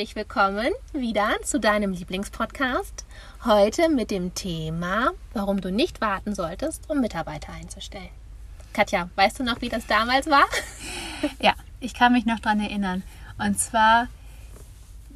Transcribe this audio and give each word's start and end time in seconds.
Herzlich 0.00 0.16
willkommen 0.16 0.72
wieder 0.94 1.28
zu 1.42 1.60
deinem 1.60 1.92
Lieblingspodcast. 1.92 3.04
Heute 3.44 3.90
mit 3.90 4.10
dem 4.10 4.34
Thema, 4.34 5.10
warum 5.34 5.60
du 5.60 5.70
nicht 5.70 6.00
warten 6.00 6.34
solltest, 6.34 6.88
um 6.88 7.02
Mitarbeiter 7.02 7.52
einzustellen. 7.52 8.08
Katja, 8.72 9.10
weißt 9.16 9.40
du 9.40 9.44
noch, 9.44 9.60
wie 9.60 9.68
das 9.68 9.86
damals 9.86 10.30
war? 10.30 10.44
Ja, 11.42 11.52
ich 11.80 11.92
kann 11.92 12.14
mich 12.14 12.24
noch 12.24 12.40
daran 12.40 12.60
erinnern. 12.60 13.02
Und 13.36 13.58
zwar 13.58 14.06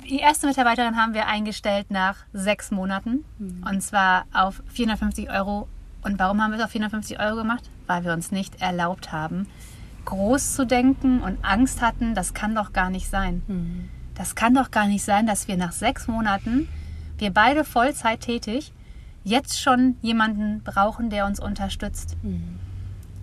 die 0.07 0.19
erste 0.19 0.47
Mitarbeiterin 0.47 0.97
haben 0.97 1.15
wir 1.15 1.29
eingestellt 1.29 1.91
nach 1.91 2.19
sechs 2.35 2.71
Monaten. 2.71 3.25
Mhm. 3.39 3.67
Und 3.67 3.81
zwar 3.81 4.27
auf 4.35 4.63
450 4.75 5.31
Euro. 5.31 5.67
Und 6.03 6.19
warum 6.19 6.43
haben 6.43 6.51
wir 6.51 6.59
es 6.59 6.65
auf 6.65 6.73
450 6.73 7.19
Euro 7.21 7.37
gemacht? 7.37 7.71
Weil 7.87 8.05
wir 8.05 8.13
uns 8.13 8.33
nicht 8.33 8.61
erlaubt 8.61 9.13
haben, 9.13 9.49
groß 10.05 10.55
zu 10.55 10.67
denken 10.67 11.23
und 11.23 11.43
Angst 11.43 11.81
hatten, 11.81 12.15
das 12.15 12.35
kann 12.35 12.55
doch 12.55 12.75
gar 12.75 12.91
nicht 12.91 13.09
sein. 13.09 13.43
Mhm. 13.47 13.89
Das 14.15 14.35
kann 14.35 14.55
doch 14.55 14.71
gar 14.71 14.87
nicht 14.87 15.05
sein, 15.05 15.27
dass 15.27 15.49
wir 15.49 15.57
nach 15.57 15.73
sechs 15.73 16.07
Monaten, 16.07 16.69
wir 17.19 17.31
beide 17.31 17.65
Vollzeit 17.65 18.21
tätig, 18.21 18.73
jetzt 19.25 19.61
schon 19.61 19.97
jemanden 20.03 20.63
brauchen, 20.63 21.11
der 21.11 21.27
uns 21.27 21.41
unterstützt. 21.41 22.17
Mhm. 22.23 22.59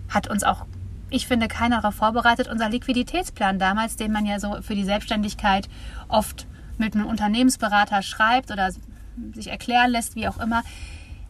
Hat 0.08 0.28
uns 0.28 0.42
auch 0.42 0.66
ich 1.12 1.26
finde, 1.26 1.46
keiner 1.46 1.82
darauf 1.82 1.94
vorbereitet. 1.94 2.48
Unser 2.48 2.70
Liquiditätsplan 2.70 3.58
damals, 3.58 3.96
den 3.96 4.12
man 4.12 4.24
ja 4.24 4.40
so 4.40 4.62
für 4.62 4.74
die 4.74 4.84
Selbstständigkeit 4.84 5.68
oft 6.08 6.46
mit 6.78 6.94
einem 6.94 7.06
Unternehmensberater 7.06 8.02
schreibt 8.02 8.50
oder 8.50 8.70
sich 9.34 9.48
erklären 9.48 9.90
lässt, 9.90 10.16
wie 10.16 10.26
auch 10.26 10.40
immer, 10.40 10.62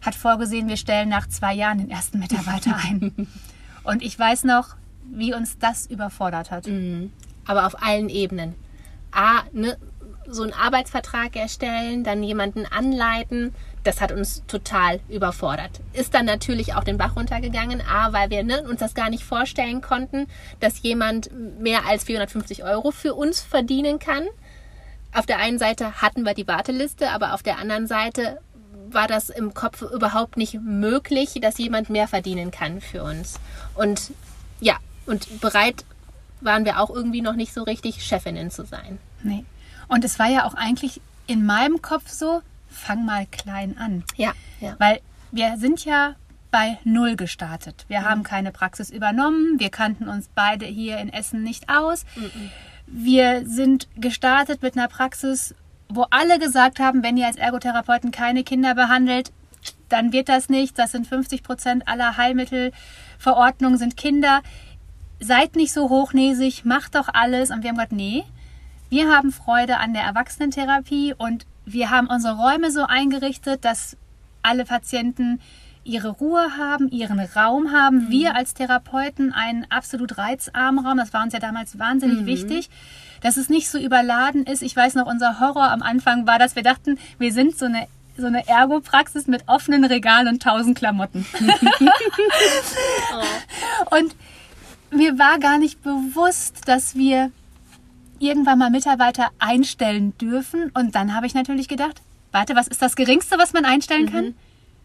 hat 0.01 0.15
vorgesehen, 0.15 0.69
wir 0.69 0.77
stellen 0.77 1.09
nach 1.09 1.29
zwei 1.29 1.53
Jahren 1.53 1.79
den 1.79 1.91
ersten 1.91 2.19
Mitarbeiter 2.19 2.77
ein. 2.77 3.27
Und 3.83 4.03
ich 4.03 4.17
weiß 4.17 4.45
noch, 4.45 4.77
wie 5.11 5.35
uns 5.35 5.59
das 5.59 5.87
überfordert 5.87 6.51
hat. 6.51 6.67
Mhm. 6.69 7.13
Aber 7.45 7.67
auf 7.67 7.83
allen 7.83 8.09
Ebenen. 8.09 8.55
A, 9.13 9.43
ne, 9.53 9.77
so 10.29 10.43
einen 10.43 10.53
Arbeitsvertrag 10.53 11.37
erstellen, 11.37 12.05
dann 12.05 12.23
jemanden 12.23 12.67
anleiten, 12.67 13.55
das 13.85 14.01
hat 14.01 14.13
uns 14.13 14.45
total 14.47 15.01
überfordert. 15.09 15.81
Ist 15.93 16.15
dann 16.15 16.27
natürlich 16.27 16.75
auch 16.75 16.85
den 16.85 16.99
Bach 16.99 17.17
runtergegangen, 17.17 17.81
A, 17.81 18.13
weil 18.13 18.31
wir 18.31 18.45
ne, 18.45 18.63
uns 18.63 18.81
das 18.81 18.95
gar 18.95 19.11
nicht 19.11 19.25
vorstellen 19.25 19.83
konnten, 19.83 20.27
dass 20.61 20.83
jemand 20.83 21.31
mehr 21.61 21.87
als 21.87 22.05
450 22.05 22.65
Euro 22.65 22.93
für 22.93 23.15
uns 23.15 23.41
verdienen 23.41 23.99
kann 23.99 24.25
auf 25.13 25.27
der 25.27 25.39
einen 25.39 25.59
Seite 25.59 26.01
hatten 26.01 26.25
wir 26.25 26.35
die 26.35 26.49
Warteliste, 26.49 27.11
aber 27.11 27.35
auf 27.35 27.43
der 27.43 27.59
anderen 27.59 27.87
Seite 27.87 28.41
war 28.89 29.07
das 29.07 29.31
im 29.31 29.55
Kopf 29.55 29.83
überhaupt 29.83 30.37
nicht 30.37 30.59
möglich, 30.61 31.39
dass 31.41 31.59
jemand 31.59 31.91
mehr 31.91 32.09
verdienen 32.09 32.51
kann 32.51 32.81
für 32.81 33.03
uns. 33.03 33.39
Und 33.75 34.13
ja, 34.61 34.77
und 35.07 35.41
bereit 35.41 35.85
waren 36.41 36.65
wir 36.65 36.81
auch 36.81 36.91
irgendwie 36.91 37.23
noch 37.23 37.35
nicht 37.35 37.53
so 37.53 37.63
richtig, 37.63 38.05
Chefinnen 38.05 38.51
zu 38.51 38.65
sein. 38.65 38.99
Nee. 39.23 39.45
Und 39.89 40.05
es 40.05 40.19
war 40.19 40.29
ja 40.29 40.45
auch 40.45 40.55
eigentlich 40.55 41.01
in 41.27 41.45
meinem 41.45 41.83
Kopf 41.83 42.09
so, 42.09 42.43
fang 42.69 43.05
mal 43.05 43.27
klein 43.27 43.77
an. 43.79 44.05
Ja, 44.17 44.33
ja. 44.61 44.75
Weil 44.79 45.01
wir 45.31 45.57
sind 45.59 45.85
ja 45.85 46.15
bei 46.51 46.79
Null 46.85 47.17
gestartet. 47.17 47.85
Wir 47.89 48.01
mhm. 48.01 48.05
haben 48.05 48.23
keine 48.23 48.53
Praxis 48.53 48.91
übernommen. 48.91 49.59
Wir 49.59 49.71
kannten 49.71 50.09
uns 50.09 50.29
beide 50.35 50.67
hier 50.67 50.99
in 50.99 51.13
Essen 51.13 51.43
nicht 51.43 51.69
aus. 51.69 52.05
Mhm. 52.17 52.51
Wir 52.87 53.47
sind 53.47 53.89
gestartet 53.97 54.63
mit 54.63 54.77
einer 54.77 54.89
Praxis, 54.89 55.55
wo 55.89 56.07
alle 56.11 56.39
gesagt 56.39 56.79
haben, 56.79 57.03
wenn 57.03 57.17
ihr 57.17 57.27
als 57.27 57.37
Ergotherapeuten 57.37 58.11
keine 58.11 58.45
Kinder 58.45 58.75
behandelt, 58.75 59.33
dann 59.89 60.13
wird 60.13 60.29
das 60.29 60.49
nicht. 60.49 60.79
Das 60.79 60.93
sind 60.93 61.07
50 61.07 61.43
Prozent 61.43 61.89
aller 61.89 62.17
Heilmittelverordnungen 62.17 63.79
sind 63.79 63.97
Kinder. 63.97 64.43
Seid 65.21 65.57
nicht 65.57 65.73
so 65.73 65.89
hochnäsig, 65.89 66.65
macht 66.65 66.95
doch 66.95 67.09
alles. 67.13 67.51
Und 67.51 67.63
wir 67.63 67.71
haben 67.71 67.77
gesagt, 67.77 67.93
nee, 67.93 68.25
wir 68.93 69.09
haben 69.09 69.33
Freude 69.33 69.79
an 69.79 69.95
der 69.95 70.03
Erwachsenentherapie 70.03 71.15
und 71.17 71.47
wir 71.65 71.89
haben 71.89 72.09
unsere 72.09 72.37
Räume 72.37 72.71
so 72.71 72.85
eingerichtet, 72.85 73.65
dass 73.65 73.97
alle 74.43 74.67
Patienten 74.67 75.41
ihre 75.83 76.11
Ruhe 76.11 76.59
haben, 76.59 76.91
ihren 76.91 77.19
Raum 77.19 77.73
haben. 77.73 78.05
Mhm. 78.05 78.11
Wir 78.11 78.37
als 78.37 78.53
Therapeuten 78.53 79.33
einen 79.33 79.65
absolut 79.71 80.19
reizarmen 80.19 80.85
Raum. 80.85 80.99
Das 80.99 81.15
war 81.15 81.23
uns 81.23 81.33
ja 81.33 81.41
damals 81.41 81.79
wahnsinnig 81.79 82.21
mhm. 82.21 82.27
wichtig, 82.27 82.69
dass 83.23 83.39
es 83.39 83.49
nicht 83.49 83.71
so 83.71 83.79
überladen 83.79 84.45
ist. 84.45 84.61
Ich 84.61 84.77
weiß 84.77 84.95
noch, 84.97 85.07
unser 85.07 85.41
Horror 85.41 85.71
am 85.71 85.81
Anfang 85.81 86.27
war, 86.27 86.39
dass 86.39 86.55
wir 86.55 86.63
dachten, 86.63 86.99
wir 87.19 87.33
sind 87.33 87.57
so 87.57 87.65
eine 87.65 87.87
so 88.19 88.27
eine 88.27 88.47
Ergo-Praxis 88.47 89.27
mit 89.27 89.45
offenen 89.49 89.87
Regalen 89.87 90.29
und 90.29 90.43
tausend 90.43 90.77
Klamotten. 90.77 91.25
oh. 93.11 93.23
Und 93.97 94.15
mir 94.91 95.19
war 95.19 95.39
gar 95.39 95.57
nicht 95.57 95.83
bewusst, 95.83 96.69
dass 96.69 96.95
wir 96.95 97.33
irgendwann 98.23 98.59
mal 98.59 98.71
Mitarbeiter 98.71 99.31
einstellen 99.39 100.17
dürfen. 100.19 100.71
Und 100.75 100.95
dann 100.95 101.15
habe 101.15 101.27
ich 101.27 101.35
natürlich 101.35 101.69
gedacht, 101.69 102.01
warte, 102.31 102.55
was 102.55 102.69
ist 102.69 102.81
das 102.81 102.97
Geringste, 102.97 103.37
was 103.39 103.53
man 103.53 103.65
einstellen 103.65 104.11
kann? 104.11 104.25
Mhm. 104.27 104.35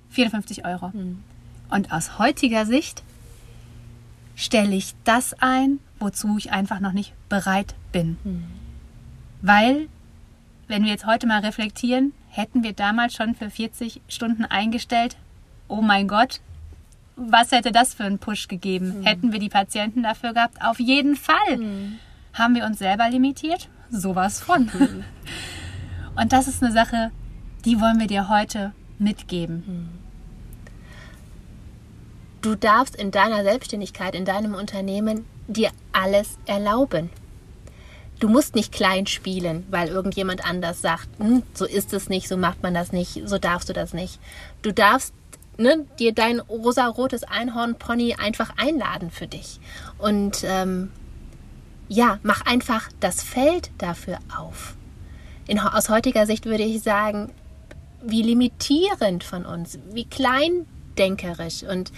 54 0.09 0.65
Euro. 0.65 0.89
Mhm. 0.89 1.23
Und 1.69 1.91
aus 1.91 2.17
heutiger 2.17 2.65
Sicht 2.65 3.03
stelle 4.35 4.75
ich 4.75 4.93
das 5.03 5.33
ein, 5.39 5.79
wozu 5.99 6.37
ich 6.37 6.51
einfach 6.51 6.79
noch 6.79 6.93
nicht 6.93 7.13
bereit 7.29 7.75
bin. 7.91 8.17
Mhm. 8.23 8.45
Weil, 9.41 9.87
wenn 10.67 10.83
wir 10.83 10.91
jetzt 10.91 11.05
heute 11.05 11.27
mal 11.27 11.41
reflektieren, 11.41 12.13
hätten 12.29 12.63
wir 12.63 12.73
damals 12.73 13.13
schon 13.13 13.35
für 13.35 13.49
40 13.49 14.01
Stunden 14.07 14.45
eingestellt, 14.45 15.17
oh 15.67 15.81
mein 15.81 16.07
Gott, 16.07 16.39
was 17.15 17.51
hätte 17.51 17.71
das 17.71 17.93
für 17.93 18.03
einen 18.03 18.19
Push 18.19 18.47
gegeben? 18.47 18.99
Mhm. 18.99 19.03
Hätten 19.03 19.31
wir 19.31 19.39
die 19.39 19.49
Patienten 19.49 20.03
dafür 20.03 20.33
gehabt? 20.33 20.61
Auf 20.61 20.79
jeden 20.79 21.15
Fall. 21.15 21.57
Mhm. 21.57 21.99
Haben 22.37 22.55
wir 22.55 22.65
uns 22.65 22.79
selber 22.79 23.09
limitiert? 23.09 23.67
Sowas 23.89 24.39
von. 24.39 24.69
Mhm. 24.73 25.03
Und 26.15 26.33
das 26.33 26.47
ist 26.47 26.61
eine 26.61 26.71
Sache, 26.71 27.11
die 27.65 27.81
wollen 27.81 27.99
wir 27.99 28.07
dir 28.07 28.29
heute 28.29 28.73
mitgeben. 28.99 29.63
Mhm. 29.65 29.89
Du 32.41 32.55
darfst 32.55 32.95
in 32.95 33.11
deiner 33.11 33.43
Selbstständigkeit, 33.43 34.13
in 34.13 34.25
deinem 34.25 34.53
Unternehmen 34.53 35.25
dir 35.47 35.71
alles 35.91 36.37
erlauben. 36.45 37.09
Du 38.19 38.29
musst 38.29 38.55
nicht 38.55 38.71
klein 38.71 39.05
spielen, 39.05 39.65
weil 39.69 39.89
irgendjemand 39.89 40.45
anders 40.45 40.81
sagt, 40.81 41.07
hm, 41.17 41.43
so 41.53 41.65
ist 41.65 41.93
es 41.93 42.09
nicht, 42.09 42.27
so 42.27 42.37
macht 42.37 42.63
man 42.63 42.73
das 42.73 42.91
nicht, 42.91 43.21
so 43.25 43.37
darfst 43.37 43.69
du 43.69 43.73
das 43.73 43.93
nicht. 43.93 44.19
Du 44.61 44.71
darfst 44.71 45.13
ne, 45.57 45.85
dir 45.99 46.13
dein 46.13 46.39
rosa-rotes 46.39 47.23
Einhorn-Pony 47.23 48.15
einfach 48.15 48.53
einladen 48.57 49.11
für 49.11 49.27
dich. 49.27 49.59
Und 49.97 50.43
ähm, 50.43 50.91
ja, 51.87 52.19
mach 52.23 52.41
einfach 52.41 52.89
das 52.99 53.23
Feld 53.23 53.71
dafür 53.77 54.19
auf. 54.37 54.75
In, 55.47 55.59
aus 55.59 55.89
heutiger 55.89 56.25
Sicht 56.25 56.45
würde 56.45 56.63
ich 56.63 56.81
sagen, 56.81 57.31
wie 58.03 58.21
limitierend 58.21 59.23
von 59.23 59.45
uns, 59.45 59.79
wie 59.91 60.05
kleindenkerisch 60.05 61.63
und 61.63 61.91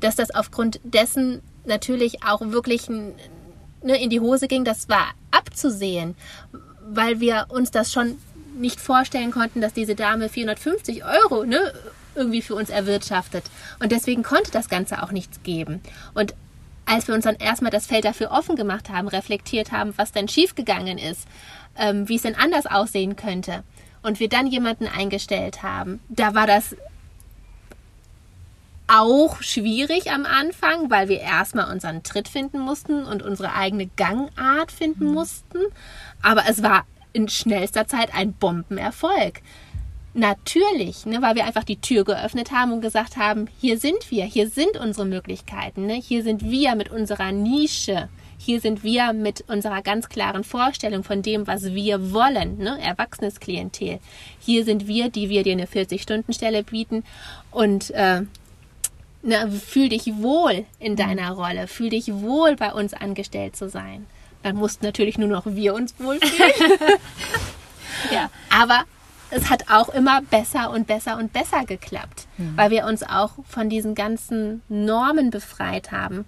dass 0.00 0.16
das 0.16 0.34
aufgrund 0.34 0.80
dessen 0.84 1.40
natürlich 1.64 2.22
auch 2.24 2.40
wirklich 2.40 2.88
ne, 2.88 3.14
in 3.82 4.10
die 4.10 4.20
Hose 4.20 4.48
ging, 4.48 4.64
das 4.64 4.88
war 4.88 5.08
abzusehen, 5.30 6.14
weil 6.86 7.20
wir 7.20 7.46
uns 7.48 7.70
das 7.70 7.92
schon 7.92 8.18
nicht 8.58 8.80
vorstellen 8.80 9.30
konnten, 9.30 9.60
dass 9.60 9.72
diese 9.72 9.94
Dame 9.94 10.28
450 10.28 11.04
Euro 11.04 11.44
ne, 11.44 11.72
irgendwie 12.14 12.42
für 12.42 12.54
uns 12.54 12.70
erwirtschaftet. 12.70 13.44
Und 13.80 13.92
deswegen 13.92 14.22
konnte 14.22 14.50
das 14.50 14.68
Ganze 14.68 15.02
auch 15.02 15.12
nichts 15.12 15.42
geben. 15.42 15.80
Und 16.14 16.34
als 16.86 17.08
wir 17.08 17.14
uns 17.14 17.24
dann 17.24 17.36
erstmal 17.36 17.70
das 17.70 17.86
Feld 17.86 18.04
dafür 18.04 18.30
offen 18.30 18.56
gemacht 18.56 18.88
haben, 18.88 19.08
reflektiert 19.08 19.72
haben, 19.72 19.92
was 19.96 20.12
denn 20.12 20.28
schiefgegangen 20.28 20.98
ist, 20.98 21.26
ähm, 21.76 22.08
wie 22.08 22.16
es 22.16 22.22
denn 22.22 22.36
anders 22.36 22.66
aussehen 22.66 23.16
könnte, 23.16 23.62
und 24.02 24.20
wir 24.20 24.28
dann 24.28 24.46
jemanden 24.46 24.86
eingestellt 24.86 25.64
haben, 25.64 26.00
da 26.08 26.34
war 26.34 26.46
das 26.46 26.76
auch 28.86 29.42
schwierig 29.42 30.12
am 30.12 30.24
Anfang, 30.24 30.90
weil 30.90 31.08
wir 31.08 31.20
erstmal 31.20 31.72
unseren 31.72 32.04
Tritt 32.04 32.28
finden 32.28 32.60
mussten 32.60 33.04
und 33.04 33.22
unsere 33.22 33.52
eigene 33.54 33.88
Gangart 33.96 34.70
finden 34.70 35.08
mhm. 35.08 35.14
mussten. 35.14 35.58
Aber 36.22 36.44
es 36.48 36.62
war 36.62 36.86
in 37.12 37.28
schnellster 37.28 37.88
Zeit 37.88 38.14
ein 38.14 38.32
Bombenerfolg. 38.32 39.42
Natürlich, 40.16 41.06
ne, 41.06 41.20
weil 41.22 41.34
wir 41.34 41.44
einfach 41.44 41.64
die 41.64 41.80
Tür 41.80 42.04
geöffnet 42.04 42.50
haben 42.50 42.72
und 42.72 42.80
gesagt 42.80 43.16
haben, 43.16 43.48
hier 43.60 43.78
sind 43.78 44.10
wir, 44.10 44.24
hier 44.24 44.48
sind 44.48 44.76
unsere 44.78 45.06
Möglichkeiten, 45.06 45.86
ne, 45.86 45.94
hier 45.94 46.22
sind 46.22 46.42
wir 46.42 46.74
mit 46.74 46.90
unserer 46.90 47.32
Nische, 47.32 48.08
hier 48.38 48.60
sind 48.60 48.82
wir 48.82 49.12
mit 49.12 49.44
unserer 49.48 49.82
ganz 49.82 50.08
klaren 50.08 50.44
Vorstellung 50.44 51.04
von 51.04 51.22
dem, 51.22 51.46
was 51.46 51.74
wir 51.74 52.12
wollen, 52.12 52.58
ne, 52.58 52.78
erwachsenes 52.80 53.40
Klientel. 53.40 53.98
Hier 54.40 54.64
sind 54.64 54.86
wir, 54.86 55.10
die 55.10 55.28
wir 55.28 55.42
dir 55.42 55.52
eine 55.52 55.66
40-Stunden-Stelle 55.66 56.62
bieten 56.62 57.04
und 57.50 57.90
äh, 57.90 58.22
ne, 59.22 59.50
fühl 59.50 59.90
dich 59.90 60.06
wohl 60.16 60.64
in 60.78 60.92
mhm. 60.92 60.96
deiner 60.96 61.32
Rolle, 61.32 61.66
fühl 61.66 61.90
dich 61.90 62.12
wohl 62.12 62.56
bei 62.56 62.72
uns 62.72 62.94
angestellt 62.94 63.56
zu 63.56 63.68
sein. 63.68 64.06
Dann 64.42 64.56
mussten 64.56 64.84
natürlich 64.84 65.18
nur 65.18 65.28
noch 65.28 65.46
wir 65.46 65.74
uns 65.74 65.94
wohlfühlen. 65.98 66.52
ja, 68.12 68.30
aber 68.50 68.84
es 69.30 69.50
hat 69.50 69.70
auch 69.70 69.88
immer 69.88 70.22
besser 70.22 70.70
und 70.70 70.86
besser 70.86 71.18
und 71.18 71.32
besser 71.32 71.64
geklappt, 71.64 72.26
mhm. 72.38 72.56
weil 72.56 72.70
wir 72.70 72.86
uns 72.86 73.02
auch 73.02 73.32
von 73.48 73.68
diesen 73.68 73.94
ganzen 73.94 74.62
Normen 74.68 75.30
befreit 75.30 75.92
haben. 75.92 76.26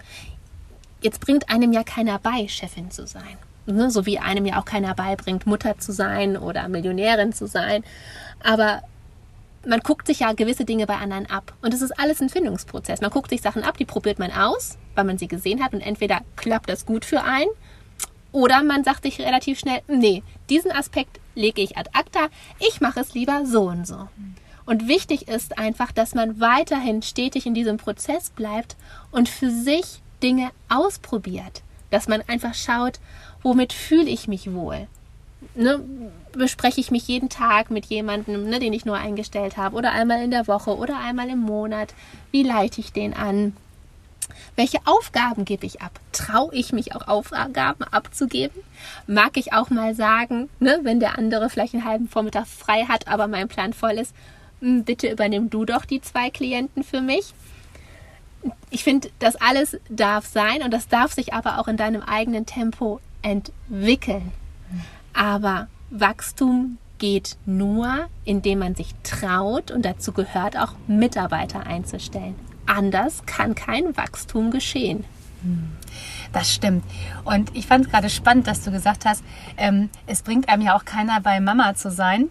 Jetzt 1.00 1.20
bringt 1.20 1.48
einem 1.48 1.72
ja 1.72 1.84
keiner 1.84 2.18
bei, 2.18 2.48
Chefin 2.48 2.90
zu 2.90 3.06
sein. 3.06 3.38
Ne? 3.66 3.90
So 3.90 4.06
wie 4.06 4.18
einem 4.18 4.46
ja 4.46 4.60
auch 4.60 4.64
keiner 4.64 4.94
beibringt, 4.94 5.46
Mutter 5.46 5.78
zu 5.78 5.92
sein 5.92 6.36
oder 6.36 6.68
Millionärin 6.68 7.32
zu 7.32 7.46
sein. 7.46 7.84
Aber 8.42 8.82
man 9.66 9.80
guckt 9.80 10.06
sich 10.06 10.20
ja 10.20 10.32
gewisse 10.32 10.64
Dinge 10.64 10.86
bei 10.86 10.96
anderen 10.96 11.26
ab. 11.26 11.52
Und 11.62 11.74
es 11.74 11.82
ist 11.82 11.98
alles 11.98 12.20
ein 12.20 12.30
Findungsprozess. 12.30 13.00
Man 13.00 13.10
guckt 13.10 13.30
sich 13.30 13.42
Sachen 13.42 13.62
ab, 13.62 13.76
die 13.76 13.84
probiert 13.84 14.18
man 14.18 14.32
aus, 14.32 14.78
weil 14.94 15.04
man 15.04 15.18
sie 15.18 15.28
gesehen 15.28 15.62
hat. 15.62 15.72
Und 15.72 15.82
entweder 15.82 16.20
klappt 16.36 16.68
das 16.68 16.86
gut 16.86 17.04
für 17.04 17.22
einen 17.22 17.50
oder 18.32 18.62
man 18.62 18.84
sagt 18.84 19.04
sich 19.04 19.20
relativ 19.20 19.58
schnell, 19.58 19.80
nee, 19.88 20.22
diesen 20.50 20.70
Aspekt 20.70 21.18
lege 21.38 21.62
ich 21.62 21.78
ad 21.78 21.90
acta, 21.94 22.28
ich 22.58 22.80
mache 22.80 23.00
es 23.00 23.14
lieber 23.14 23.46
so 23.46 23.62
und 23.68 23.86
so. 23.86 24.08
Und 24.66 24.86
wichtig 24.86 25.28
ist 25.28 25.56
einfach, 25.56 25.92
dass 25.92 26.14
man 26.14 26.40
weiterhin 26.40 27.00
stetig 27.00 27.46
in 27.46 27.54
diesem 27.54 27.78
Prozess 27.78 28.28
bleibt 28.30 28.76
und 29.10 29.28
für 29.28 29.50
sich 29.50 30.02
Dinge 30.22 30.50
ausprobiert. 30.68 31.62
Dass 31.90 32.06
man 32.06 32.22
einfach 32.26 32.54
schaut, 32.54 33.00
womit 33.42 33.72
fühle 33.72 34.10
ich 34.10 34.28
mich 34.28 34.52
wohl? 34.52 34.86
Ne, 35.54 35.80
bespreche 36.32 36.80
ich 36.80 36.90
mich 36.90 37.08
jeden 37.08 37.28
Tag 37.28 37.70
mit 37.70 37.86
jemandem, 37.86 38.50
ne, 38.50 38.58
den 38.58 38.74
ich 38.74 38.84
nur 38.84 38.96
eingestellt 38.96 39.56
habe, 39.56 39.76
oder 39.76 39.92
einmal 39.92 40.22
in 40.22 40.32
der 40.32 40.48
Woche 40.48 40.76
oder 40.76 40.98
einmal 40.98 41.30
im 41.30 41.38
Monat. 41.38 41.94
Wie 42.30 42.42
leite 42.42 42.80
ich 42.80 42.92
den 42.92 43.14
an? 43.14 43.56
Welche 44.56 44.78
Aufgaben 44.86 45.44
gebe 45.44 45.66
ich 45.66 45.82
ab? 45.82 46.00
Traue 46.12 46.52
ich 46.54 46.72
mich 46.72 46.94
auch 46.94 47.06
Aufgaben 47.06 47.84
abzugeben? 47.84 48.62
Mag 49.06 49.36
ich 49.36 49.52
auch 49.52 49.70
mal 49.70 49.94
sagen, 49.94 50.48
ne, 50.58 50.80
wenn 50.82 51.00
der 51.00 51.18
andere 51.18 51.48
vielleicht 51.48 51.74
einen 51.74 51.84
halben 51.84 52.08
Vormittag 52.08 52.46
frei 52.46 52.84
hat, 52.84 53.08
aber 53.08 53.28
mein 53.28 53.48
Plan 53.48 53.72
voll 53.72 53.92
ist, 53.92 54.14
hm, 54.60 54.84
bitte 54.84 55.10
übernimm 55.10 55.50
du 55.50 55.64
doch 55.64 55.84
die 55.84 56.00
zwei 56.00 56.30
Klienten 56.30 56.82
für 56.82 57.00
mich. 57.00 57.34
Ich 58.70 58.84
finde, 58.84 59.10
das 59.18 59.36
alles 59.36 59.78
darf 59.88 60.26
sein 60.26 60.62
und 60.62 60.72
das 60.72 60.88
darf 60.88 61.12
sich 61.12 61.32
aber 61.34 61.58
auch 61.58 61.68
in 61.68 61.76
deinem 61.76 62.02
eigenen 62.02 62.46
Tempo 62.46 63.00
entwickeln. 63.22 64.32
Aber 65.12 65.68
Wachstum 65.90 66.78
geht 66.98 67.36
nur, 67.46 68.08
indem 68.24 68.60
man 68.60 68.74
sich 68.74 68.94
traut 69.02 69.70
und 69.70 69.84
dazu 69.84 70.12
gehört 70.12 70.56
auch 70.56 70.74
Mitarbeiter 70.86 71.66
einzustellen 71.66 72.47
anders 72.68 73.24
kann 73.26 73.54
kein 73.54 73.96
Wachstum 73.96 74.50
geschehen. 74.50 75.04
Das 76.32 76.52
stimmt. 76.52 76.84
Und 77.24 77.54
ich 77.56 77.66
fand 77.66 77.86
es 77.86 77.90
gerade 77.90 78.10
spannend, 78.10 78.46
dass 78.46 78.62
du 78.62 78.70
gesagt 78.70 79.04
hast, 79.04 79.24
ähm, 79.56 79.88
es 80.06 80.22
bringt 80.22 80.48
einem 80.48 80.62
ja 80.62 80.76
auch 80.76 80.84
keiner 80.84 81.20
bei 81.20 81.40
Mama 81.40 81.74
zu 81.74 81.90
sein. 81.90 82.28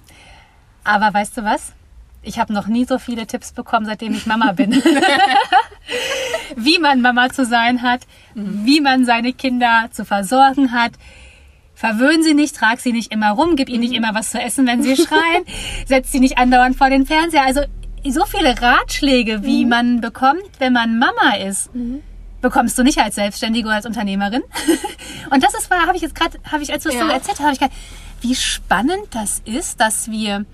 Aber 0.84 1.14
weißt 1.14 1.38
du 1.38 1.44
was? 1.44 1.74
Ich 2.22 2.40
habe 2.40 2.54
noch 2.54 2.68
nie 2.68 2.86
so 2.86 3.00
viele 3.00 3.26
Tipps 3.26 3.54
bekommen, 3.54 3.86
seitdem 3.86 4.14
ich 4.14 4.26
Mama 4.26 4.52
bin. 4.52 4.72
wie 6.56 6.80
man 6.80 7.02
Mama 7.02 7.30
zu 7.30 7.46
sein 7.46 7.82
hat, 7.82 8.02
mhm. 8.34 8.66
wie 8.66 8.82
man 8.82 9.06
seine 9.06 9.34
Kinder 9.34 9.90
zu 9.92 10.06
versorgen 10.06 10.72
hat. 10.72 10.92
Verwöhn 11.74 12.24
sie 12.24 12.34
nicht, 12.34 12.56
trag 12.56 12.80
sie 12.80 12.92
nicht 12.92 13.12
immer 13.12 13.32
rum, 13.32 13.56
gib 13.56 13.70
ihnen 13.70 13.82
nicht 13.82 13.92
mhm. 13.92 13.98
immer 13.98 14.16
was 14.16 14.32
zu 14.32 14.42
essen, 14.42 14.66
wenn 14.68 14.82
sie 14.82 14.96
schreien, 14.96 15.46
setz 15.86 16.12
sie 16.12 16.20
nicht 16.20 16.38
andauernd 16.38 16.76
vor 16.76 16.90
den 16.90 17.06
Fernseher. 17.06 17.46
Also 17.46 17.62
so 18.10 18.26
viele 18.26 18.60
Ratschläge, 18.62 19.44
wie 19.44 19.64
mhm. 19.64 19.70
man 19.70 20.02
bekommt, 20.02 20.60
wenn 20.60 20.74
man 20.74 20.98
Mama 21.00 21.36
ist. 21.46 21.74
Mhm. 21.74 22.02
Bekommst 22.42 22.78
du 22.78 22.84
nicht 22.84 23.00
als 23.00 23.16
Selbstständige 23.16 23.68
oder 23.68 23.78
als 23.78 23.86
Unternehmerin? 23.86 24.44
Und 25.32 25.44
das 25.44 25.54
ist, 25.56 25.70
habe 25.72 25.96
ich 25.96 26.02
jetzt 26.02 26.16
gerade, 26.16 26.38
habe 26.50 26.64
ich, 26.64 26.72
als 26.72 26.84
du 26.84 26.90
es 26.90 26.96
ja. 26.96 27.06
so 27.06 27.12
erzählt 27.12 27.40
habe 27.40 27.54
ich 27.54 27.60
gedacht, 27.60 27.78
wie 28.22 28.36
spannend 28.36 29.08
das 29.12 29.42
ist, 29.46 29.80
dass 29.80 30.10
wir 30.10 30.46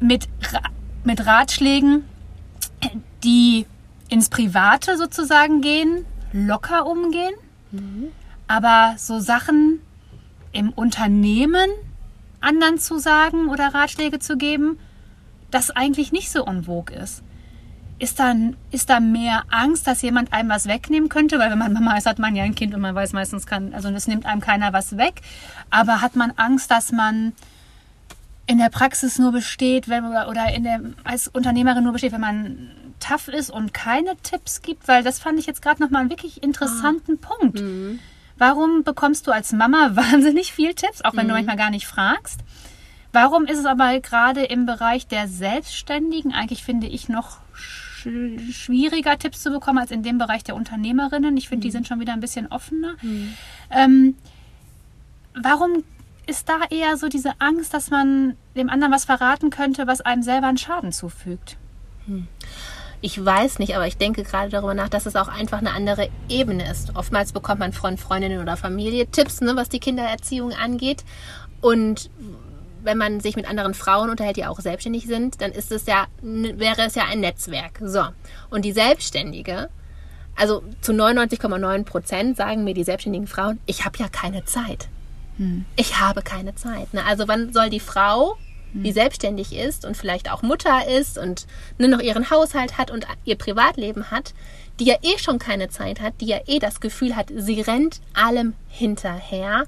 mit, 0.00 0.28
mit 1.04 1.26
Ratschlägen, 1.26 2.04
die 3.24 3.66
ins 4.08 4.28
Private 4.28 4.96
sozusagen 4.96 5.60
gehen, 5.60 6.04
locker 6.32 6.86
umgehen. 6.86 7.34
Mhm. 7.70 8.08
Aber 8.46 8.94
so 8.96 9.20
Sachen 9.20 9.80
im 10.52 10.70
Unternehmen 10.70 11.68
anderen 12.40 12.78
zu 12.78 12.98
sagen 12.98 13.48
oder 13.48 13.74
Ratschläge 13.74 14.18
zu 14.18 14.36
geben, 14.36 14.78
das 15.50 15.70
eigentlich 15.70 16.12
nicht 16.12 16.30
so 16.30 16.44
en 16.44 16.64
vogue 16.64 16.94
ist. 16.94 17.22
Ist 18.00 18.20
da, 18.20 18.32
ist 18.70 18.90
da 18.90 19.00
mehr 19.00 19.42
Angst, 19.50 19.88
dass 19.88 20.02
jemand 20.02 20.32
einem 20.32 20.50
was 20.50 20.66
wegnehmen 20.66 21.08
könnte? 21.08 21.38
Weil 21.38 21.50
wenn 21.50 21.58
man 21.58 21.72
Mama 21.72 21.96
ist, 21.96 22.06
hat 22.06 22.20
man 22.20 22.36
ja 22.36 22.44
ein 22.44 22.54
Kind 22.54 22.74
und 22.74 22.80
man 22.80 22.94
weiß 22.94 23.12
meistens 23.12 23.46
kann, 23.46 23.74
also 23.74 23.88
es 23.88 24.06
nimmt 24.06 24.24
einem 24.24 24.40
keiner 24.40 24.72
was 24.72 24.96
weg. 24.96 25.20
Aber 25.70 26.00
hat 26.00 26.14
man 26.14 26.32
Angst, 26.36 26.70
dass 26.70 26.92
man 26.92 27.32
in 28.46 28.58
der 28.58 28.70
Praxis 28.70 29.18
nur 29.18 29.32
besteht, 29.32 29.88
wenn, 29.88 30.04
oder 30.04 30.54
in 30.54 30.62
der, 30.62 30.80
als 31.02 31.26
Unternehmerin 31.26 31.82
nur 31.82 31.92
besteht, 31.92 32.12
wenn 32.12 32.20
man 32.20 32.70
tough 33.00 33.28
ist 33.28 33.50
und 33.50 33.74
keine 33.74 34.16
Tipps 34.22 34.62
gibt? 34.62 34.86
Weil 34.86 35.02
das 35.02 35.18
fand 35.18 35.40
ich 35.40 35.46
jetzt 35.46 35.60
gerade 35.60 35.82
nochmal 35.82 36.02
einen 36.02 36.10
wirklich 36.10 36.42
interessanten 36.42 37.18
ah. 37.20 37.26
Punkt. 37.26 37.60
Mhm. 37.60 37.98
Warum 38.36 38.84
bekommst 38.84 39.26
du 39.26 39.32
als 39.32 39.52
Mama 39.52 39.90
wahnsinnig 39.94 40.52
viel 40.52 40.74
Tipps, 40.74 41.02
auch 41.02 41.16
wenn 41.16 41.24
mhm. 41.24 41.30
du 41.30 41.34
manchmal 41.34 41.56
gar 41.56 41.70
nicht 41.70 41.86
fragst? 41.86 42.40
Warum 43.12 43.46
ist 43.46 43.58
es 43.58 43.64
aber 43.64 44.00
gerade 44.00 44.44
im 44.44 44.66
Bereich 44.66 45.06
der 45.06 45.28
Selbstständigen 45.28 46.32
eigentlich, 46.32 46.62
finde 46.62 46.86
ich, 46.86 47.08
noch 47.08 47.38
schwieriger 48.52 49.18
Tipps 49.18 49.42
zu 49.42 49.50
bekommen 49.50 49.78
als 49.78 49.90
in 49.90 50.02
dem 50.02 50.18
Bereich 50.18 50.44
der 50.44 50.54
Unternehmerinnen? 50.54 51.36
Ich 51.36 51.48
finde, 51.48 51.64
mhm. 51.64 51.68
die 51.68 51.70
sind 51.70 51.86
schon 51.86 52.00
wieder 52.00 52.12
ein 52.12 52.20
bisschen 52.20 52.46
offener. 52.48 52.96
Mhm. 53.02 53.34
Ähm, 53.70 54.14
warum 55.34 55.84
ist 56.26 56.48
da 56.48 56.60
eher 56.68 56.96
so 56.96 57.08
diese 57.08 57.32
Angst, 57.40 57.72
dass 57.72 57.90
man 57.90 58.36
dem 58.54 58.68
anderen 58.68 58.92
was 58.92 59.06
verraten 59.06 59.50
könnte, 59.50 59.86
was 59.86 60.02
einem 60.02 60.22
selber 60.22 60.48
einen 60.48 60.58
Schaden 60.58 60.92
zufügt? 60.92 61.56
Hm. 62.06 62.28
Ich 63.00 63.24
weiß 63.24 63.60
nicht, 63.60 63.76
aber 63.76 63.86
ich 63.86 63.96
denke 63.96 64.24
gerade 64.24 64.50
darüber 64.50 64.74
nach, 64.74 64.88
dass 64.88 65.06
es 65.06 65.14
auch 65.14 65.28
einfach 65.28 65.58
eine 65.58 65.70
andere 65.70 66.08
Ebene 66.28 66.68
ist. 66.68 66.96
Oftmals 66.96 67.32
bekommt 67.32 67.60
man 67.60 67.72
von 67.72 67.96
Freundinnen 67.96 68.42
oder 68.42 68.56
Familie 68.56 69.06
Tipps, 69.06 69.40
ne, 69.40 69.54
was 69.54 69.68
die 69.68 69.78
Kindererziehung 69.78 70.52
angeht. 70.52 71.04
Und 71.60 72.10
wenn 72.82 72.98
man 72.98 73.20
sich 73.20 73.36
mit 73.36 73.48
anderen 73.48 73.74
Frauen 73.74 74.10
unterhält, 74.10 74.36
die 74.36 74.46
auch 74.46 74.60
selbstständig 74.60 75.06
sind, 75.06 75.40
dann 75.40 75.52
ist 75.52 75.72
es 75.72 75.86
ja, 75.86 76.06
wäre 76.22 76.82
es 76.82 76.94
ja 76.94 77.04
ein 77.04 77.20
Netzwerk. 77.20 77.80
So. 77.82 78.04
Und 78.50 78.64
die 78.64 78.72
Selbstständige, 78.72 79.68
also 80.36 80.62
zu 80.80 80.92
99,9 80.92 81.84
Prozent 81.84 82.36
sagen 82.36 82.64
mir 82.64 82.74
die 82.74 82.84
selbstständigen 82.84 83.26
Frauen, 83.26 83.58
ich 83.66 83.84
habe 83.84 83.98
ja 83.98 84.08
keine 84.08 84.44
Zeit. 84.44 84.88
Hm. 85.36 85.64
Ich 85.76 85.98
habe 85.98 86.22
keine 86.22 86.54
Zeit. 86.54 86.92
Ne? 86.94 87.04
Also 87.04 87.28
wann 87.28 87.52
soll 87.52 87.70
die 87.70 87.80
Frau, 87.80 88.36
hm. 88.72 88.82
die 88.82 88.92
selbstständig 88.92 89.54
ist 89.54 89.84
und 89.84 89.96
vielleicht 89.96 90.30
auch 90.30 90.42
Mutter 90.42 90.88
ist 90.88 91.18
und 91.18 91.46
nur 91.78 91.88
noch 91.88 92.00
ihren 92.00 92.30
Haushalt 92.30 92.78
hat 92.78 92.90
und 92.90 93.06
ihr 93.24 93.36
Privatleben 93.36 94.10
hat, 94.10 94.34
die 94.80 94.86
ja 94.86 94.96
eh 95.02 95.18
schon 95.18 95.38
keine 95.38 95.68
Zeit 95.68 96.00
hat, 96.00 96.14
die 96.20 96.26
ja 96.26 96.38
eh 96.46 96.58
das 96.58 96.80
Gefühl 96.80 97.16
hat, 97.16 97.32
sie 97.34 97.60
rennt 97.60 98.00
allem 98.14 98.54
hinterher 98.68 99.66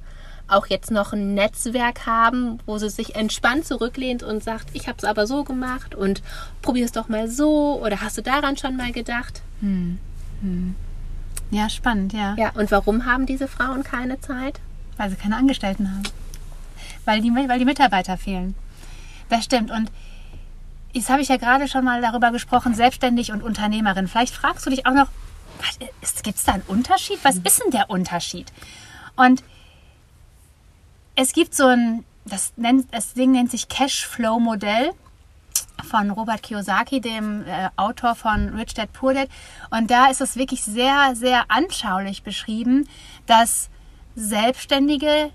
auch 0.53 0.67
jetzt 0.67 0.91
noch 0.91 1.13
ein 1.13 1.35
Netzwerk 1.35 2.07
haben, 2.07 2.59
wo 2.67 2.79
sie 2.79 2.91
sich 2.91 3.15
entspannt 3.15 3.67
zurücklehnt 3.67 4.23
und 4.23 4.43
sagt, 4.43 4.69
ich 4.73 4.89
habe 4.89 4.99
es 4.99 5.05
aber 5.05 5.27
so 5.27 5.45
gemacht 5.45 5.95
und 5.95 6.23
probier 6.63 6.85
es 6.85 6.93
doch 6.93 7.09
mal 7.09 7.29
so 7.29 7.81
oder 7.83 8.01
hast 8.01 8.19
du 8.19 8.23
daran 8.23 8.57
schon 8.57 8.77
mal 8.77 8.93
gedacht? 8.93 9.43
Hm. 9.61 9.99
Hm. 10.41 10.75
Ja, 11.51 11.69
spannend, 11.69 12.13
ja. 12.13 12.35
Ja, 12.39 12.51
und 12.55 12.71
warum 12.71 13.07
haben 13.07 13.27
diese 13.27 13.49
Frauen 13.49 13.83
keine 13.83 14.21
Zeit? 14.21 14.61
Weil 14.97 15.11
sie 15.11 15.17
keine 15.17 15.37
Angestellten 15.37 15.91
haben. 15.91 16.03
Weil 17.05 17.21
die, 17.21 17.31
weil 17.31 17.59
die 17.59 17.65
Mitarbeiter 17.65 18.17
fehlen. 18.17 18.55
Das 19.29 19.45
stimmt. 19.45 19.71
Und 19.71 19.91
jetzt 20.93 21.11
habe 21.11 21.23
ich 21.23 21.29
ja 21.29 21.37
gerade 21.37 21.67
schon 21.67 21.85
mal 21.85 22.01
darüber 22.03 22.31
gesprochen, 22.31 22.75
selbstständig 22.75 23.33
und 23.33 23.43
Unternehmerin. 23.43 24.07
Vielleicht 24.07 24.35
fragst 24.35 24.67
du 24.67 24.71
dich 24.71 24.87
auch 24.87 24.95
noch, 24.95 25.09
gibt 26.23 26.37
es 26.37 26.45
da 26.45 26.53
einen 26.53 26.63
Unterschied? 26.63 27.19
Was 27.23 27.37
hm. 27.37 27.43
ist 27.45 27.63
denn 27.63 27.71
der 27.71 27.91
Unterschied? 27.91 28.53
Und 29.17 29.43
es 31.17 31.33
gibt 31.33 31.55
so 31.55 31.67
ein, 31.67 32.05
das, 32.25 32.53
nennt, 32.57 32.93
das 32.93 33.15
Ding 33.15 33.33
nennt 33.33 33.51
sich 33.51 33.69
Cashflow-Modell 33.69 34.93
von 35.89 36.11
Robert 36.11 36.43
Kiyosaki, 36.43 37.01
dem 37.01 37.45
äh, 37.47 37.69
Autor 37.77 38.15
von 38.15 38.51
Rich 38.51 38.75
Dad 38.75 38.93
Poor 38.93 39.15
Dad. 39.15 39.29
Und 39.71 39.91
da 39.91 40.07
ist 40.07 40.21
es 40.21 40.37
wirklich 40.37 40.63
sehr, 40.63 41.15
sehr 41.15 41.45
anschaulich 41.49 42.23
beschrieben, 42.23 42.89
dass 43.27 43.71
Selbstständige 44.15 45.31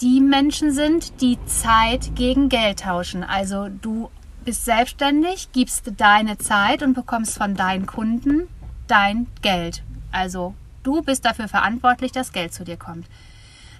die 0.00 0.20
Menschen 0.20 0.72
sind, 0.72 1.20
die 1.20 1.38
Zeit 1.46 2.14
gegen 2.14 2.48
Geld 2.48 2.80
tauschen. 2.80 3.24
Also 3.24 3.68
du 3.68 4.10
bist 4.44 4.64
selbstständig, 4.64 5.48
gibst 5.52 5.92
deine 5.96 6.38
Zeit 6.38 6.82
und 6.82 6.94
bekommst 6.94 7.36
von 7.36 7.54
deinen 7.54 7.86
Kunden 7.86 8.48
dein 8.86 9.26
Geld. 9.42 9.82
Also 10.12 10.54
du 10.82 11.02
bist 11.02 11.24
dafür 11.24 11.48
verantwortlich, 11.48 12.12
dass 12.12 12.32
Geld 12.32 12.54
zu 12.54 12.64
dir 12.64 12.76
kommt. 12.76 13.06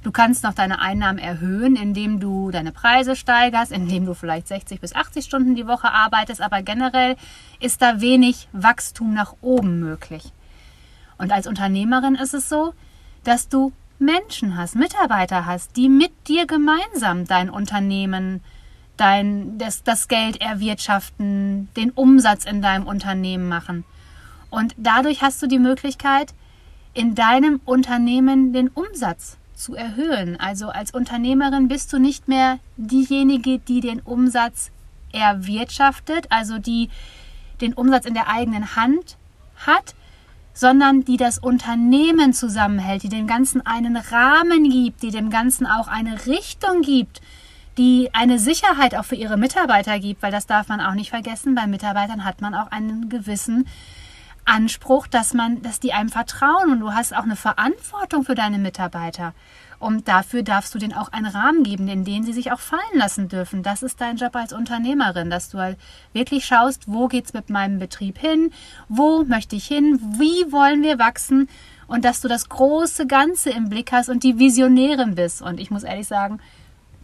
Du 0.09 0.13
kannst 0.13 0.43
noch 0.43 0.55
deine 0.55 0.81
Einnahmen 0.81 1.19
erhöhen, 1.19 1.77
indem 1.77 2.19
du 2.19 2.51
deine 2.51 2.73
Preise 2.73 3.15
steigerst, 3.15 3.71
indem 3.71 4.07
du 4.07 4.15
vielleicht 4.15 4.49
60 4.49 4.81
bis 4.81 4.95
80 4.95 5.23
Stunden 5.23 5.55
die 5.55 5.67
Woche 5.67 5.93
arbeitest, 5.93 6.41
aber 6.41 6.63
generell 6.63 7.15
ist 7.61 7.83
da 7.83 8.01
wenig 8.01 8.49
Wachstum 8.53 9.13
nach 9.13 9.35
oben 9.43 9.81
möglich. 9.81 10.33
Und 11.19 11.31
als 11.31 11.47
Unternehmerin 11.47 12.15
ist 12.15 12.33
es 12.33 12.49
so, 12.49 12.73
dass 13.23 13.51
du 13.51 13.73
Menschen 13.99 14.57
hast, 14.57 14.77
Mitarbeiter 14.77 15.45
hast, 15.45 15.77
die 15.77 15.91
mit 15.91 16.13
dir 16.27 16.47
gemeinsam 16.47 17.27
dein 17.27 17.51
Unternehmen, 17.51 18.41
dein, 18.97 19.59
das, 19.59 19.83
das 19.83 20.09
Geld 20.09 20.41
erwirtschaften, 20.41 21.69
den 21.77 21.91
Umsatz 21.91 22.47
in 22.47 22.63
deinem 22.63 22.87
Unternehmen 22.87 23.47
machen. 23.47 23.85
Und 24.49 24.75
dadurch 24.79 25.21
hast 25.21 25.43
du 25.43 25.47
die 25.47 25.59
Möglichkeit, 25.59 26.33
in 26.95 27.15
deinem 27.15 27.61
Unternehmen 27.67 28.55
den 28.55 28.69
Umsatz 28.69 29.37
zu 29.59 29.75
erhöhen. 29.75 30.39
Also 30.39 30.69
als 30.69 30.93
Unternehmerin 30.93 31.69
bist 31.69 31.93
du 31.93 31.99
nicht 31.99 32.29
mehr 32.29 32.59
diejenige, 32.77 33.59
die 33.59 33.81
den 33.81 34.01
Umsatz 34.01 34.71
erwirtschaftet, 35.13 36.27
also 36.31 36.59
die 36.59 36.89
den 37.61 37.75
Umsatz 37.75 38.07
in 38.07 38.15
der 38.15 38.29
eigenen 38.29 38.77
Hand 38.77 39.17
hat, 39.57 39.95
sondern 40.55 41.05
die 41.05 41.17
das 41.17 41.39
Unternehmen 41.39 42.33
zusammenhält, 42.33 43.03
die 43.03 43.09
dem 43.09 43.27
Ganzen 43.27 43.65
einen 43.67 43.97
Rahmen 43.97 44.71
gibt, 44.71 45.03
die 45.03 45.11
dem 45.11 45.31
Ganzen 45.31 45.67
auch 45.67 45.89
eine 45.89 46.27
Richtung 46.27 46.83
gibt, 46.83 47.21
die 47.79 48.11
eine 48.13 48.39
Sicherheit 48.39 48.97
auch 48.97 49.05
für 49.05 49.15
ihre 49.15 49.37
Mitarbeiter 49.37 49.99
gibt, 50.01 50.23
weil 50.23 50.33
das 50.33 50.47
darf 50.47 50.69
man 50.69 50.81
auch 50.81 50.95
nicht 50.95 51.11
vergessen. 51.11 51.55
Bei 51.55 51.67
Mitarbeitern 51.67 52.25
hat 52.25 52.41
man 52.41 52.55
auch 52.55 52.71
einen 52.71 53.09
gewissen 53.09 53.67
Anspruch, 54.49 55.07
dass 55.07 55.35
man, 55.35 55.63
dass 55.63 55.81
die 55.81 55.93
einem 55.93 56.09
vertrauen 56.09 56.73
und 56.73 56.81
du 56.81 56.93
hast 56.93 57.15
auch 57.15 57.25
eine 57.25 57.37
Verantwortung 57.37 58.25
für 58.25 58.35
deine 58.35 58.59
Mitarbeiter. 58.59 59.35
Und 59.79 60.09
dafür 60.09 60.43
darfst 60.43 60.75
du 60.75 60.79
denen 60.79 60.95
auch 60.95 61.13
einen 61.13 61.27
Rahmen 61.27 61.63
geben, 61.63 61.87
in 61.87 62.05
den 62.05 62.25
sie 62.25 62.33
sich 62.33 62.51
auch 62.51 62.59
fallen 62.59 62.81
lassen 62.95 63.29
dürfen. 63.29 63.63
Das 63.63 63.85
ist 63.85 64.01
dein 64.01 64.17
Job 64.17 64.35
als 64.35 64.53
Unternehmerin, 64.53 65.31
dass 65.31 65.51
du 65.51 65.59
halt 65.59 65.79
wirklich 66.13 66.45
schaust, 66.45 66.85
wo 66.87 67.07
geht's 67.07 67.33
mit 67.33 67.49
meinem 67.49 67.79
Betrieb 67.79 68.19
hin, 68.19 68.51
wo 68.89 69.23
möchte 69.23 69.55
ich 69.55 69.67
hin, 69.67 70.01
wie 70.19 70.51
wollen 70.51 70.83
wir 70.83 70.99
wachsen 70.99 71.49
und 71.87 72.05
dass 72.05 72.21
du 72.21 72.29
das 72.29 72.49
große 72.49 73.07
Ganze 73.07 73.51
im 73.51 73.69
Blick 73.69 73.93
hast 73.93 74.09
und 74.09 74.25
die 74.25 74.39
Visionärin 74.39 75.15
bist. 75.15 75.43
Und 75.43 75.61
ich 75.61 75.71
muss 75.71 75.85
ehrlich 75.85 76.09
sagen, 76.09 76.41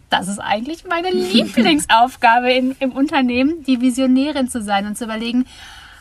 das 0.09 0.27
ist 0.27 0.39
eigentlich 0.39 0.85
meine 0.85 1.09
Lieblingsaufgabe 1.11 2.51
in, 2.51 2.75
im 2.79 2.91
Unternehmen, 2.91 3.63
die 3.63 3.79
Visionärin 3.79 4.49
zu 4.49 4.61
sein 4.61 4.85
und 4.85 4.97
zu 4.97 5.05
überlegen, 5.05 5.45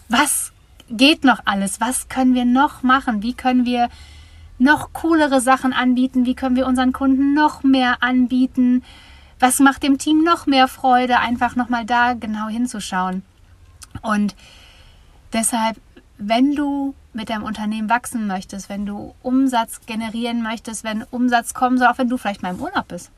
was 0.08 0.53
geht 0.96 1.24
noch 1.24 1.40
alles? 1.44 1.80
Was 1.80 2.08
können 2.08 2.34
wir 2.34 2.44
noch 2.44 2.82
machen? 2.82 3.22
Wie 3.22 3.34
können 3.34 3.64
wir 3.64 3.88
noch 4.58 4.92
coolere 4.92 5.40
Sachen 5.40 5.72
anbieten? 5.72 6.26
Wie 6.26 6.34
können 6.34 6.56
wir 6.56 6.66
unseren 6.66 6.92
Kunden 6.92 7.34
noch 7.34 7.62
mehr 7.62 8.02
anbieten? 8.02 8.82
Was 9.40 9.58
macht 9.58 9.82
dem 9.82 9.98
Team 9.98 10.22
noch 10.22 10.46
mehr 10.46 10.68
Freude, 10.68 11.18
einfach 11.18 11.56
nochmal 11.56 11.84
da 11.84 12.14
genau 12.14 12.48
hinzuschauen? 12.48 13.22
Und 14.02 14.34
deshalb, 15.32 15.76
wenn 16.18 16.54
du 16.54 16.94
mit 17.12 17.30
deinem 17.30 17.44
Unternehmen 17.44 17.88
wachsen 17.88 18.26
möchtest, 18.26 18.68
wenn 18.68 18.86
du 18.86 19.14
Umsatz 19.22 19.80
generieren 19.86 20.42
möchtest, 20.42 20.84
wenn 20.84 21.04
Umsatz 21.04 21.54
kommen 21.54 21.78
soll, 21.78 21.88
auch 21.88 21.98
wenn 21.98 22.08
du 22.08 22.16
vielleicht 22.16 22.42
mal 22.42 22.54
im 22.54 22.60
Urlaub 22.60 22.88
bist. 22.88 23.10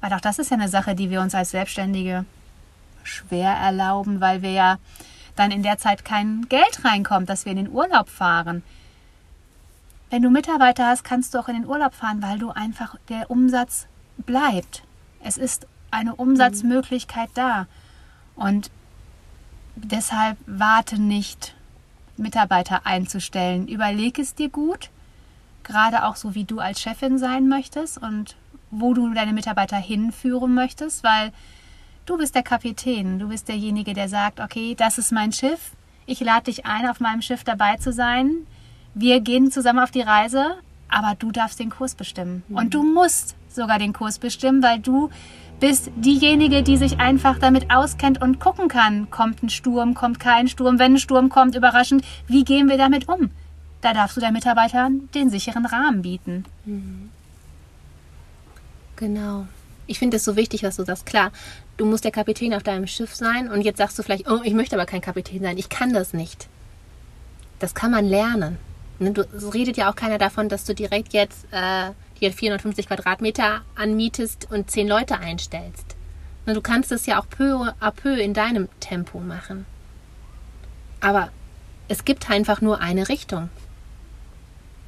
Weil 0.00 0.12
auch 0.12 0.20
das 0.20 0.38
ist 0.38 0.50
ja 0.50 0.56
eine 0.56 0.68
Sache, 0.68 0.94
die 0.94 1.10
wir 1.10 1.20
uns 1.20 1.34
als 1.34 1.50
Selbstständige 1.50 2.24
schwer 3.02 3.52
erlauben, 3.52 4.20
weil 4.20 4.42
wir 4.42 4.50
ja 4.50 4.78
dann 5.36 5.50
in 5.50 5.62
der 5.62 5.78
Zeit 5.78 6.04
kein 6.04 6.48
Geld 6.48 6.84
reinkommt, 6.84 7.28
dass 7.28 7.44
wir 7.44 7.52
in 7.52 7.58
den 7.58 7.70
Urlaub 7.70 8.08
fahren. 8.08 8.62
Wenn 10.10 10.22
du 10.22 10.30
Mitarbeiter 10.30 10.86
hast, 10.86 11.04
kannst 11.04 11.34
du 11.34 11.38
auch 11.38 11.48
in 11.48 11.54
den 11.54 11.66
Urlaub 11.66 11.94
fahren, 11.94 12.22
weil 12.22 12.38
du 12.38 12.50
einfach 12.50 12.96
der 13.08 13.30
Umsatz 13.30 13.86
bleibt. 14.18 14.82
Es 15.22 15.36
ist 15.36 15.66
eine 15.90 16.14
Umsatzmöglichkeit 16.14 17.30
da. 17.34 17.66
Und 18.34 18.70
deshalb 19.76 20.38
warte 20.46 21.00
nicht, 21.00 21.54
Mitarbeiter 22.16 22.86
einzustellen. 22.86 23.68
Überleg 23.68 24.18
es 24.18 24.34
dir 24.34 24.48
gut, 24.48 24.90
gerade 25.64 26.04
auch 26.04 26.16
so 26.16 26.34
wie 26.34 26.44
du 26.44 26.60
als 26.60 26.80
Chefin 26.80 27.18
sein 27.18 27.48
möchtest 27.48 27.98
und 27.98 28.36
wo 28.70 28.94
du 28.94 29.12
deine 29.12 29.32
Mitarbeiter 29.32 29.76
hinführen 29.76 30.54
möchtest, 30.54 31.04
weil 31.04 31.32
Du 32.06 32.16
bist 32.16 32.36
der 32.36 32.44
Kapitän, 32.44 33.18
du 33.18 33.28
bist 33.28 33.48
derjenige, 33.48 33.92
der 33.92 34.08
sagt, 34.08 34.38
okay, 34.38 34.76
das 34.76 34.96
ist 34.96 35.10
mein 35.10 35.32
Schiff, 35.32 35.72
ich 36.06 36.20
lade 36.20 36.44
dich 36.44 36.64
ein, 36.64 36.88
auf 36.88 37.00
meinem 37.00 37.20
Schiff 37.20 37.42
dabei 37.42 37.76
zu 37.78 37.92
sein. 37.92 38.46
Wir 38.94 39.20
gehen 39.20 39.50
zusammen 39.50 39.80
auf 39.80 39.90
die 39.90 40.02
Reise, 40.02 40.54
aber 40.88 41.16
du 41.18 41.32
darfst 41.32 41.58
den 41.58 41.68
Kurs 41.68 41.96
bestimmen. 41.96 42.44
Mhm. 42.46 42.56
Und 42.56 42.74
du 42.74 42.84
musst 42.84 43.34
sogar 43.48 43.80
den 43.80 43.92
Kurs 43.92 44.20
bestimmen, 44.20 44.62
weil 44.62 44.78
du 44.78 45.10
bist 45.58 45.90
diejenige, 45.96 46.62
die 46.62 46.76
sich 46.76 47.00
einfach 47.00 47.40
damit 47.40 47.72
auskennt 47.74 48.22
und 48.22 48.38
gucken 48.38 48.68
kann, 48.68 49.10
kommt 49.10 49.42
ein 49.42 49.50
Sturm, 49.50 49.94
kommt 49.94 50.20
kein 50.20 50.46
Sturm, 50.46 50.78
wenn 50.78 50.94
ein 50.94 50.98
Sturm 50.98 51.28
kommt, 51.28 51.56
überraschend, 51.56 52.04
wie 52.28 52.44
gehen 52.44 52.68
wir 52.68 52.78
damit 52.78 53.08
um? 53.08 53.30
Da 53.80 53.92
darfst 53.92 54.16
du 54.16 54.20
deinen 54.20 54.34
Mitarbeitern 54.34 55.08
den 55.12 55.28
sicheren 55.28 55.66
Rahmen 55.66 56.02
bieten. 56.02 56.44
Mhm. 56.66 57.10
Genau. 58.94 59.46
Ich 59.86 59.98
finde 59.98 60.16
es 60.16 60.24
so 60.24 60.36
wichtig, 60.36 60.62
was 60.62 60.76
du 60.76 60.84
sagst. 60.84 61.06
Klar, 61.06 61.30
du 61.76 61.86
musst 61.86 62.04
der 62.04 62.10
Kapitän 62.10 62.54
auf 62.54 62.62
deinem 62.62 62.86
Schiff 62.86 63.14
sein 63.14 63.50
und 63.50 63.62
jetzt 63.62 63.78
sagst 63.78 63.98
du 63.98 64.02
vielleicht, 64.02 64.28
oh, 64.30 64.40
ich 64.42 64.54
möchte 64.54 64.76
aber 64.76 64.86
kein 64.86 65.00
Kapitän 65.00 65.42
sein, 65.42 65.58
ich 65.58 65.68
kann 65.68 65.92
das 65.92 66.12
nicht. 66.12 66.48
Das 67.58 67.74
kann 67.74 67.90
man 67.90 68.04
lernen. 68.04 68.58
Ne, 68.98 69.12
du, 69.12 69.22
es 69.36 69.54
redet 69.54 69.76
ja 69.76 69.90
auch 69.90 69.96
keiner 69.96 70.18
davon, 70.18 70.48
dass 70.48 70.64
du 70.64 70.74
direkt 70.74 71.12
jetzt 71.12 71.46
äh, 71.50 71.90
dir 72.20 72.32
450 72.32 72.88
Quadratmeter 72.88 73.62
anmietest 73.74 74.48
und 74.50 74.70
zehn 74.70 74.88
Leute 74.88 75.18
einstellst. 75.18 75.96
Ne, 76.46 76.54
du 76.54 76.62
kannst 76.62 76.92
es 76.92 77.06
ja 77.06 77.20
auch 77.20 77.28
peu 77.28 77.72
à 77.80 77.90
peu 77.90 78.18
in 78.18 78.34
deinem 78.34 78.68
Tempo 78.80 79.20
machen. 79.20 79.66
Aber 81.00 81.30
es 81.88 82.04
gibt 82.04 82.30
einfach 82.30 82.60
nur 82.60 82.80
eine 82.80 83.08
Richtung. 83.08 83.50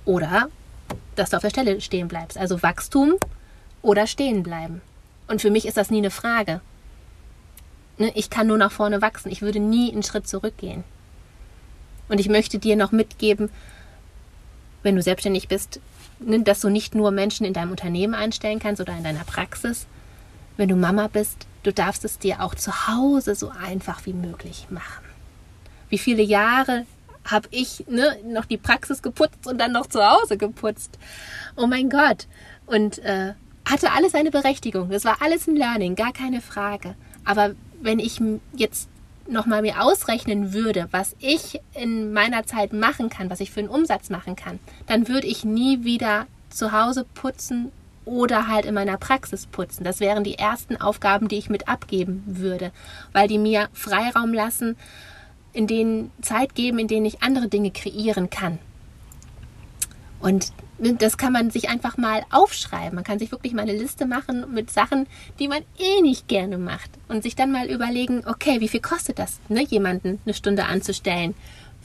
Oder 0.04 0.48
dass 1.16 1.30
du 1.30 1.36
auf 1.36 1.42
der 1.42 1.50
Stelle 1.50 1.80
stehen 1.80 2.08
bleibst. 2.08 2.38
Also 2.38 2.62
Wachstum 2.62 3.14
oder 3.82 4.06
stehen 4.06 4.42
bleiben. 4.42 4.80
Und 5.28 5.42
für 5.42 5.50
mich 5.50 5.66
ist 5.66 5.76
das 5.76 5.90
nie 5.90 5.98
eine 5.98 6.10
Frage. 6.10 6.60
Ne, 7.98 8.10
ich 8.14 8.30
kann 8.30 8.46
nur 8.46 8.58
nach 8.58 8.72
vorne 8.72 9.02
wachsen. 9.02 9.30
Ich 9.30 9.42
würde 9.42 9.60
nie 9.60 9.92
einen 9.92 10.02
Schritt 10.02 10.26
zurückgehen. 10.26 10.84
Und 12.08 12.18
ich 12.18 12.28
möchte 12.28 12.58
dir 12.58 12.76
noch 12.76 12.92
mitgeben, 12.92 13.50
wenn 14.82 14.96
du 14.96 15.02
selbstständig 15.02 15.48
bist, 15.48 15.80
ne, 16.20 16.40
dass 16.40 16.60
du 16.60 16.70
nicht 16.70 16.94
nur 16.94 17.10
Menschen 17.10 17.44
in 17.44 17.52
deinem 17.52 17.70
Unternehmen 17.70 18.14
einstellen 18.14 18.58
kannst 18.58 18.80
oder 18.80 18.96
in 18.96 19.04
deiner 19.04 19.24
Praxis. 19.24 19.86
Wenn 20.56 20.68
du 20.68 20.76
Mama 20.76 21.08
bist, 21.08 21.46
du 21.62 21.72
darfst 21.72 22.04
es 22.04 22.18
dir 22.18 22.42
auch 22.42 22.54
zu 22.54 22.88
Hause 22.88 23.34
so 23.34 23.50
einfach 23.50 24.06
wie 24.06 24.12
möglich 24.12 24.66
machen. 24.70 25.04
Wie 25.88 25.98
viele 25.98 26.22
Jahre 26.22 26.86
habe 27.24 27.48
ich 27.50 27.84
ne, 27.88 28.16
noch 28.24 28.46
die 28.46 28.56
Praxis 28.56 29.02
geputzt 29.02 29.46
und 29.46 29.58
dann 29.58 29.72
noch 29.72 29.86
zu 29.86 30.02
Hause 30.02 30.38
geputzt? 30.38 30.98
Oh 31.56 31.66
mein 31.66 31.90
Gott. 31.90 32.26
Und 32.66 32.98
äh, 33.00 33.34
hatte 33.68 33.92
alles 33.92 34.14
eine 34.14 34.30
Berechtigung. 34.30 34.90
Das 34.90 35.04
war 35.04 35.20
alles 35.20 35.46
ein 35.46 35.56
Learning, 35.56 35.94
gar 35.94 36.12
keine 36.12 36.40
Frage. 36.40 36.94
Aber 37.24 37.54
wenn 37.80 37.98
ich 37.98 38.20
jetzt 38.54 38.88
nochmal 39.28 39.62
mir 39.62 39.82
ausrechnen 39.82 40.52
würde, 40.52 40.88
was 40.90 41.14
ich 41.20 41.60
in 41.74 42.12
meiner 42.12 42.46
Zeit 42.46 42.72
machen 42.72 43.10
kann, 43.10 43.30
was 43.30 43.40
ich 43.40 43.50
für 43.50 43.60
einen 43.60 43.68
Umsatz 43.68 44.10
machen 44.10 44.36
kann, 44.36 44.58
dann 44.86 45.08
würde 45.08 45.26
ich 45.26 45.44
nie 45.44 45.84
wieder 45.84 46.26
zu 46.48 46.72
Hause 46.72 47.04
putzen 47.14 47.70
oder 48.06 48.48
halt 48.48 48.64
in 48.64 48.74
meiner 48.74 48.96
Praxis 48.96 49.46
putzen. 49.46 49.84
Das 49.84 50.00
wären 50.00 50.24
die 50.24 50.38
ersten 50.38 50.80
Aufgaben, 50.80 51.28
die 51.28 51.36
ich 51.36 51.50
mit 51.50 51.68
abgeben 51.68 52.22
würde, 52.26 52.72
weil 53.12 53.28
die 53.28 53.38
mir 53.38 53.68
Freiraum 53.74 54.32
lassen, 54.32 54.76
in 55.52 55.66
denen 55.66 56.10
Zeit 56.22 56.54
geben, 56.54 56.78
in 56.78 56.88
denen 56.88 57.04
ich 57.04 57.22
andere 57.22 57.48
Dinge 57.48 57.70
kreieren 57.70 58.30
kann. 58.30 58.58
Und 60.20 60.52
das 60.78 61.16
kann 61.16 61.32
man 61.32 61.50
sich 61.50 61.68
einfach 61.68 61.96
mal 61.96 62.24
aufschreiben. 62.30 62.94
Man 62.94 63.04
kann 63.04 63.18
sich 63.18 63.32
wirklich 63.32 63.52
mal 63.52 63.62
eine 63.62 63.76
Liste 63.76 64.06
machen 64.06 64.46
mit 64.52 64.70
Sachen, 64.70 65.06
die 65.38 65.48
man 65.48 65.62
eh 65.78 66.02
nicht 66.02 66.28
gerne 66.28 66.58
macht. 66.58 66.90
Und 67.08 67.22
sich 67.22 67.36
dann 67.36 67.50
mal 67.50 67.68
überlegen, 67.68 68.22
okay, 68.26 68.60
wie 68.60 68.68
viel 68.68 68.80
kostet 68.80 69.18
das, 69.18 69.40
ne, 69.48 69.62
jemanden 69.62 70.20
eine 70.24 70.34
Stunde 70.34 70.66
anzustellen 70.66 71.34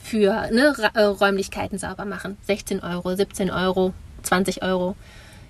für 0.02 0.50
ne, 0.52 0.76
äh, 0.94 1.02
Räumlichkeiten 1.02 1.78
sauber 1.78 2.06
machen? 2.06 2.38
16 2.44 2.82
Euro, 2.82 3.16
17 3.16 3.50
Euro, 3.50 3.94
20 4.22 4.62
Euro. 4.64 4.96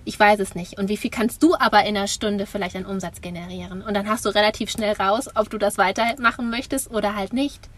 Ich 0.06 0.20
weiß 0.20 0.40
es 0.40 0.56
nicht. 0.56 0.78
Und 0.78 0.90
wie 0.90 0.98
viel 0.98 1.12
kannst 1.12 1.44
du 1.44 1.56
aber 1.56 1.82
in 1.86 1.98
einer 1.98 2.08
Stunde 2.08 2.46
vielleicht 2.46 2.76
an 2.76 2.86
Umsatz 2.86 3.22
generieren? 3.22 3.82
Und 3.82 3.94
dann 3.94 4.08
hast 4.08 4.26
du 4.26 4.30
relativ 4.30 4.70
schnell 4.70 4.94
raus, 4.94 5.30
ob 5.36 5.50
du 5.50 5.58
das 5.58 5.78
weitermachen 5.78 6.50
möchtest 6.50 6.92
oder 6.92 7.16
halt 7.16 7.34
nicht. 7.34 7.70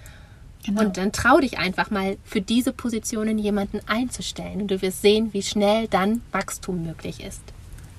Genau. 0.66 0.82
Und 0.82 0.98
dann 0.98 1.12
trau 1.12 1.40
dich 1.40 1.60
einfach 1.60 1.92
mal 1.92 2.18
für 2.24 2.42
diese 2.42 2.74
Positionen 2.74 3.38
jemanden 3.38 3.80
einzustellen 3.88 4.62
und 4.62 4.72
du 4.72 4.82
wirst 4.82 5.02
sehen, 5.02 5.32
wie 5.32 5.44
schnell 5.44 5.88
dann 5.88 6.22
Wachstum 6.32 6.84
möglich 6.84 7.24
ist. 7.24 7.42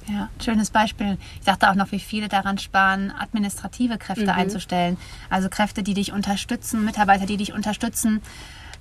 Ja, 0.08 0.28
schönes 0.42 0.70
Beispiel. 0.70 1.16
Ich 1.38 1.46
dachte 1.46 1.70
auch 1.70 1.74
noch, 1.74 1.92
wie 1.92 2.00
viele 2.00 2.28
daran 2.28 2.58
sparen, 2.58 3.12
administrative 3.12 3.98
Kräfte 3.98 4.24
mhm. 4.24 4.30
einzustellen. 4.30 4.96
Also 5.30 5.48
Kräfte, 5.48 5.82
die 5.82 5.94
dich 5.94 6.12
unterstützen, 6.12 6.84
Mitarbeiter, 6.84 7.26
die 7.26 7.36
dich 7.36 7.52
unterstützen. 7.52 8.20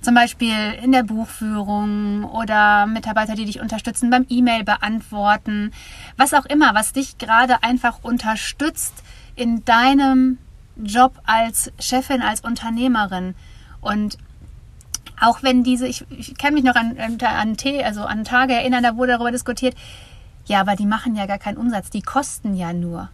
Zum 0.00 0.14
Beispiel 0.14 0.74
in 0.82 0.92
der 0.92 1.02
Buchführung 1.02 2.24
oder 2.24 2.86
Mitarbeiter, 2.86 3.34
die 3.34 3.44
dich 3.44 3.60
unterstützen 3.60 4.10
beim 4.10 4.26
E-Mail 4.28 4.62
beantworten. 4.62 5.72
Was 6.16 6.34
auch 6.34 6.46
immer, 6.46 6.74
was 6.74 6.92
dich 6.92 7.18
gerade 7.18 7.62
einfach 7.62 8.00
unterstützt 8.02 8.94
in 9.34 9.64
deinem 9.64 10.38
Job 10.76 11.20
als 11.24 11.72
Chefin, 11.80 12.22
als 12.22 12.40
Unternehmerin. 12.40 13.34
Und 13.80 14.18
auch 15.20 15.42
wenn 15.42 15.64
diese, 15.64 15.86
ich, 15.86 16.04
ich 16.10 16.36
kann 16.36 16.54
mich 16.54 16.64
noch 16.64 16.76
an, 16.76 16.98
an, 16.98 17.18
an, 17.20 17.56
also 17.84 18.02
an 18.02 18.24
Tage 18.24 18.54
erinnern, 18.54 18.82
da 18.82 18.96
wurde 18.96 19.12
darüber 19.12 19.32
diskutiert, 19.32 19.74
ja, 20.46 20.60
aber 20.60 20.76
die 20.76 20.86
machen 20.86 21.16
ja 21.16 21.26
gar 21.26 21.38
keinen 21.38 21.56
Umsatz, 21.56 21.90
die 21.90 22.02
kosten 22.02 22.54
ja 22.54 22.72
nur. 22.72 23.08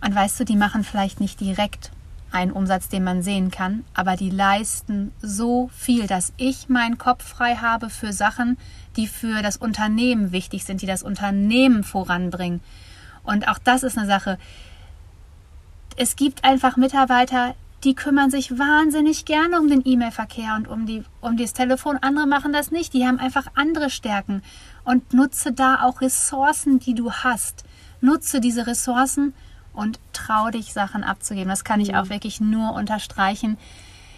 Und 0.00 0.14
weißt 0.14 0.38
du, 0.38 0.44
die 0.44 0.56
machen 0.56 0.84
vielleicht 0.84 1.20
nicht 1.20 1.40
direkt 1.40 1.90
einen 2.30 2.52
Umsatz, 2.52 2.88
den 2.88 3.04
man 3.04 3.22
sehen 3.22 3.50
kann, 3.50 3.84
aber 3.94 4.16
die 4.16 4.30
leisten 4.30 5.12
so 5.20 5.70
viel, 5.74 6.06
dass 6.06 6.32
ich 6.36 6.68
meinen 6.68 6.98
Kopf 6.98 7.26
frei 7.26 7.56
habe 7.56 7.88
für 7.88 8.12
Sachen, 8.12 8.58
die 8.96 9.06
für 9.06 9.42
das 9.42 9.56
Unternehmen 9.56 10.30
wichtig 10.30 10.64
sind, 10.64 10.82
die 10.82 10.86
das 10.86 11.02
Unternehmen 11.02 11.84
voranbringen. 11.84 12.60
Und 13.24 13.48
auch 13.48 13.58
das 13.58 13.82
ist 13.82 13.96
eine 13.96 14.06
Sache. 14.06 14.38
Es 15.96 16.16
gibt 16.16 16.44
einfach 16.44 16.76
Mitarbeiter, 16.76 17.54
die 17.84 17.94
kümmern 17.94 18.30
sich 18.30 18.58
wahnsinnig 18.58 19.24
gerne 19.24 19.60
um 19.60 19.68
den 19.68 19.82
E-Mail-Verkehr 19.84 20.54
und 20.56 20.66
um, 20.66 20.86
die, 20.86 21.04
um 21.20 21.36
das 21.36 21.52
Telefon. 21.52 21.98
Andere 22.00 22.26
machen 22.26 22.52
das 22.52 22.70
nicht. 22.70 22.92
Die 22.92 23.06
haben 23.06 23.18
einfach 23.18 23.46
andere 23.54 23.88
Stärken. 23.88 24.42
Und 24.84 25.12
nutze 25.12 25.52
da 25.52 25.82
auch 25.82 26.00
Ressourcen, 26.00 26.80
die 26.80 26.94
du 26.94 27.12
hast. 27.12 27.64
Nutze 28.00 28.40
diese 28.40 28.66
Ressourcen 28.66 29.32
und 29.72 30.00
trau 30.12 30.50
dich, 30.50 30.72
Sachen 30.72 31.04
abzugeben. 31.04 31.48
Das 31.48 31.62
kann 31.62 31.80
ich 31.80 31.94
auch 31.94 32.06
mhm. 32.06 32.10
wirklich 32.10 32.40
nur 32.40 32.72
unterstreichen. 32.72 33.58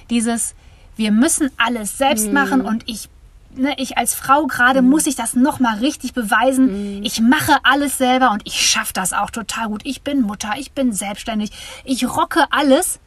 Dieses, 0.09 0.55
wir 0.97 1.13
müssen 1.13 1.51
alles 1.59 1.99
selbst 1.99 2.29
mhm. 2.29 2.35
machen 2.35 2.61
und 2.63 2.89
ich 2.89 3.09
Ne, 3.53 3.75
ich 3.79 3.99
als 3.99 4.15
Frau 4.15 4.47
gerade 4.47 4.81
mhm. 4.81 4.91
muss 4.91 5.09
ich 5.09 5.17
das 5.17 5.35
nochmal 5.35 5.79
richtig 5.79 6.13
beweisen. 6.13 6.99
Mhm. 6.99 7.03
Ich 7.03 7.21
mache 7.21 7.57
alles 7.65 7.99
selber 7.99 8.31
und 8.31 8.43
ich 8.45 8.65
schaffe 8.65 8.93
das 8.93 9.13
auch 9.13 9.31
total 9.31 9.67
gut. 9.71 9.81
Ich 9.85 10.03
bin 10.03 10.21
Mutter, 10.21 10.53
ich 10.57 10.71
bin 10.71 10.93
selbstständig, 10.93 11.51
ich 11.85 12.07
rocke 12.07 12.45
alles 12.51 13.01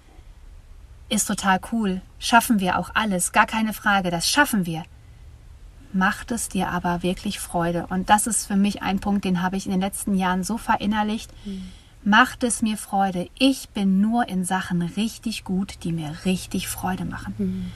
ist 1.09 1.27
total 1.27 1.59
cool. 1.71 2.01
Schaffen 2.19 2.59
wir 2.59 2.77
auch 2.79 2.91
alles, 2.93 3.31
gar 3.31 3.45
keine 3.45 3.73
Frage, 3.73 4.11
das 4.11 4.29
schaffen 4.29 4.65
wir. 4.65 4.83
Macht 5.91 6.31
es 6.31 6.49
dir 6.49 6.69
aber 6.69 7.03
wirklich 7.03 7.39
Freude. 7.39 7.85
Und 7.89 8.09
das 8.09 8.25
ist 8.25 8.47
für 8.47 8.55
mich 8.55 8.81
ein 8.81 8.99
Punkt, 8.99 9.25
den 9.25 9.41
habe 9.41 9.57
ich 9.57 9.65
in 9.65 9.71
den 9.71 9.81
letzten 9.81 10.15
Jahren 10.15 10.43
so 10.43 10.57
verinnerlicht. 10.57 11.31
Mhm. 11.45 11.71
Macht 12.03 12.43
es 12.43 12.61
mir 12.61 12.77
Freude. 12.77 13.29
Ich 13.37 13.69
bin 13.69 14.01
nur 14.01 14.27
in 14.27 14.43
Sachen 14.43 14.81
richtig 14.81 15.43
gut, 15.43 15.83
die 15.83 15.91
mir 15.91 16.25
richtig 16.25 16.67
Freude 16.67 17.05
machen. 17.05 17.35
Mhm. 17.37 17.71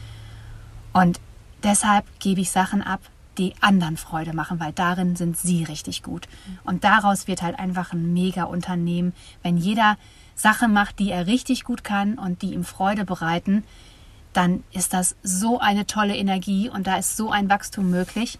Und 0.93 1.19
deshalb 1.63 2.05
gebe 2.19 2.41
ich 2.41 2.49
Sachen 2.49 2.81
ab, 2.81 3.01
die 3.37 3.53
anderen 3.61 3.97
Freude 3.97 4.33
machen, 4.33 4.59
weil 4.59 4.73
darin 4.73 5.15
sind 5.15 5.37
sie 5.37 5.63
richtig 5.63 6.03
gut. 6.03 6.27
Und 6.63 6.83
daraus 6.83 7.27
wird 7.27 7.41
halt 7.41 7.59
einfach 7.59 7.93
ein 7.93 8.13
mega 8.13 8.43
Unternehmen, 8.43 9.13
wenn 9.43 9.57
jeder 9.57 9.97
Sache 10.35 10.67
macht, 10.67 10.99
die 10.99 11.11
er 11.11 11.27
richtig 11.27 11.63
gut 11.63 11.83
kann 11.83 12.15
und 12.15 12.41
die 12.41 12.53
ihm 12.53 12.63
Freude 12.63 13.05
bereiten, 13.05 13.63
dann 14.33 14.63
ist 14.71 14.93
das 14.93 15.15
so 15.23 15.59
eine 15.59 15.87
tolle 15.87 16.15
Energie 16.15 16.69
und 16.69 16.85
da 16.85 16.97
ist 16.97 17.17
so 17.17 17.31
ein 17.31 17.49
Wachstum 17.49 17.89
möglich. 17.89 18.37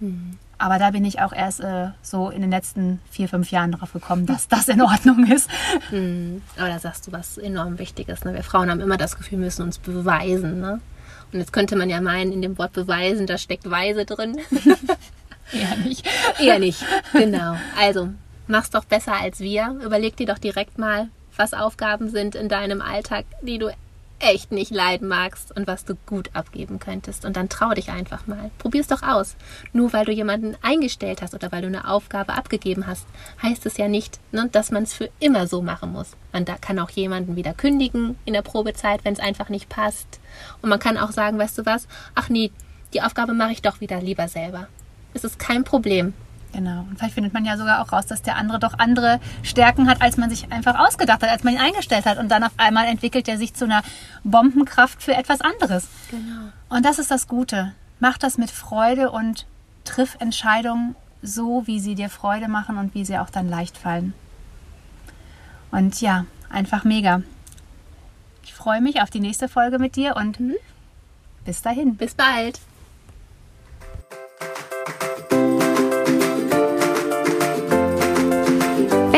Mhm. 0.00 0.38
Aber 0.58 0.78
da 0.78 0.90
bin 0.90 1.06
ich 1.06 1.22
auch 1.22 1.32
erst 1.32 1.60
äh, 1.60 1.88
so 2.02 2.28
in 2.28 2.42
den 2.42 2.50
letzten 2.50 3.00
vier, 3.10 3.30
fünf 3.30 3.50
Jahren 3.50 3.72
darauf 3.72 3.94
gekommen, 3.94 4.26
dass 4.26 4.46
das 4.48 4.68
in 4.68 4.82
Ordnung 4.82 5.24
ist. 5.26 5.48
Mhm. 5.90 6.42
Aber 6.58 6.68
da 6.68 6.78
sagst 6.78 7.06
du 7.06 7.12
was 7.12 7.38
enorm 7.38 7.78
Wichtiges. 7.78 8.24
Ne? 8.24 8.34
Wir 8.34 8.42
Frauen 8.42 8.70
haben 8.70 8.80
immer 8.80 8.98
das 8.98 9.16
Gefühl, 9.16 9.38
wir 9.38 9.46
müssen 9.46 9.62
uns 9.62 9.78
beweisen. 9.78 10.60
Ne? 10.60 10.80
Und 11.32 11.38
jetzt 11.38 11.52
könnte 11.52 11.76
man 11.76 11.90
ja 11.90 12.00
meinen, 12.00 12.32
in 12.32 12.42
dem 12.42 12.58
Wort 12.58 12.72
beweisen, 12.72 13.26
da 13.26 13.38
steckt 13.38 13.70
Weise 13.70 14.04
drin. 14.04 14.38
Eher 15.52 15.76
nicht. 15.76 16.08
Eher 16.40 16.58
nicht, 16.58 16.84
genau. 17.12 17.56
Also, 17.78 18.08
mach's 18.46 18.70
doch 18.70 18.84
besser 18.84 19.14
als 19.14 19.40
wir. 19.40 19.76
Überleg 19.84 20.16
dir 20.16 20.26
doch 20.26 20.38
direkt 20.38 20.78
mal, 20.78 21.08
was 21.36 21.54
Aufgaben 21.54 22.10
sind 22.10 22.34
in 22.34 22.48
deinem 22.48 22.80
Alltag, 22.82 23.24
die 23.42 23.58
du 23.58 23.70
echt 24.20 24.52
nicht 24.52 24.70
leiden 24.70 25.08
magst 25.08 25.54
und 25.56 25.66
was 25.66 25.84
du 25.84 25.94
gut 26.06 26.30
abgeben 26.34 26.78
könntest. 26.78 27.24
Und 27.24 27.36
dann 27.36 27.48
trau 27.48 27.70
dich 27.70 27.90
einfach 27.90 28.26
mal. 28.26 28.50
Probier 28.58 28.82
es 28.82 28.86
doch 28.86 29.02
aus. 29.02 29.34
Nur 29.72 29.92
weil 29.92 30.04
du 30.04 30.12
jemanden 30.12 30.56
eingestellt 30.62 31.22
hast 31.22 31.34
oder 31.34 31.50
weil 31.50 31.62
du 31.62 31.68
eine 31.68 31.88
Aufgabe 31.88 32.34
abgegeben 32.34 32.86
hast, 32.86 33.06
heißt 33.42 33.66
es 33.66 33.76
ja 33.76 33.88
nicht, 33.88 34.20
ne, 34.32 34.48
dass 34.52 34.70
man 34.70 34.84
es 34.84 34.92
für 34.92 35.10
immer 35.18 35.46
so 35.46 35.62
machen 35.62 35.92
muss. 35.92 36.16
Man 36.32 36.44
da 36.44 36.56
kann 36.56 36.78
auch 36.78 36.90
jemanden 36.90 37.36
wieder 37.36 37.54
kündigen 37.54 38.16
in 38.24 38.34
der 38.34 38.42
Probezeit, 38.42 39.04
wenn 39.04 39.14
es 39.14 39.20
einfach 39.20 39.48
nicht 39.48 39.68
passt. 39.68 40.20
Und 40.62 40.68
man 40.68 40.78
kann 40.78 40.98
auch 40.98 41.12
sagen, 41.12 41.38
weißt 41.38 41.58
du 41.58 41.66
was? 41.66 41.88
Ach 42.14 42.28
nee, 42.28 42.52
die 42.92 43.02
Aufgabe 43.02 43.32
mache 43.32 43.52
ich 43.52 43.62
doch 43.62 43.80
wieder 43.80 44.00
lieber 44.00 44.28
selber. 44.28 44.68
Es 45.14 45.24
ist 45.24 45.38
kein 45.38 45.64
Problem. 45.64 46.14
Genau. 46.52 46.80
Und 46.80 46.98
vielleicht 46.98 47.14
findet 47.14 47.32
man 47.32 47.44
ja 47.44 47.56
sogar 47.56 47.80
auch 47.80 47.92
raus, 47.92 48.06
dass 48.06 48.22
der 48.22 48.36
andere 48.36 48.58
doch 48.58 48.78
andere 48.78 49.20
Stärken 49.42 49.88
hat, 49.88 50.02
als 50.02 50.16
man 50.16 50.30
sich 50.30 50.50
einfach 50.50 50.78
ausgedacht 50.78 51.22
hat, 51.22 51.30
als 51.30 51.44
man 51.44 51.54
ihn 51.54 51.60
eingestellt 51.60 52.06
hat. 52.06 52.18
Und 52.18 52.28
dann 52.28 52.42
auf 52.42 52.52
einmal 52.56 52.86
entwickelt 52.86 53.28
er 53.28 53.38
sich 53.38 53.54
zu 53.54 53.64
einer 53.64 53.82
Bombenkraft 54.24 55.02
für 55.02 55.14
etwas 55.14 55.40
anderes. 55.40 55.88
Genau. 56.10 56.50
Und 56.68 56.84
das 56.84 56.98
ist 56.98 57.10
das 57.10 57.28
Gute. 57.28 57.72
Mach 58.00 58.18
das 58.18 58.38
mit 58.38 58.50
Freude 58.50 59.10
und 59.10 59.46
triff 59.84 60.16
Entscheidungen 60.20 60.96
so, 61.22 61.66
wie 61.66 61.80
sie 61.80 61.94
dir 61.94 62.08
Freude 62.08 62.48
machen 62.48 62.78
und 62.78 62.94
wie 62.94 63.04
sie 63.04 63.18
auch 63.18 63.30
dann 63.30 63.48
leicht 63.48 63.76
fallen. 63.76 64.14
Und 65.70 66.00
ja, 66.00 66.24
einfach 66.48 66.84
mega. 66.84 67.22
Ich 68.42 68.54
freue 68.54 68.80
mich 68.80 69.02
auf 69.02 69.10
die 69.10 69.20
nächste 69.20 69.48
Folge 69.48 69.78
mit 69.78 69.96
dir 69.96 70.16
und 70.16 70.40
mhm. 70.40 70.56
bis 71.44 71.62
dahin. 71.62 71.96
Bis 71.96 72.14
bald. 72.14 72.58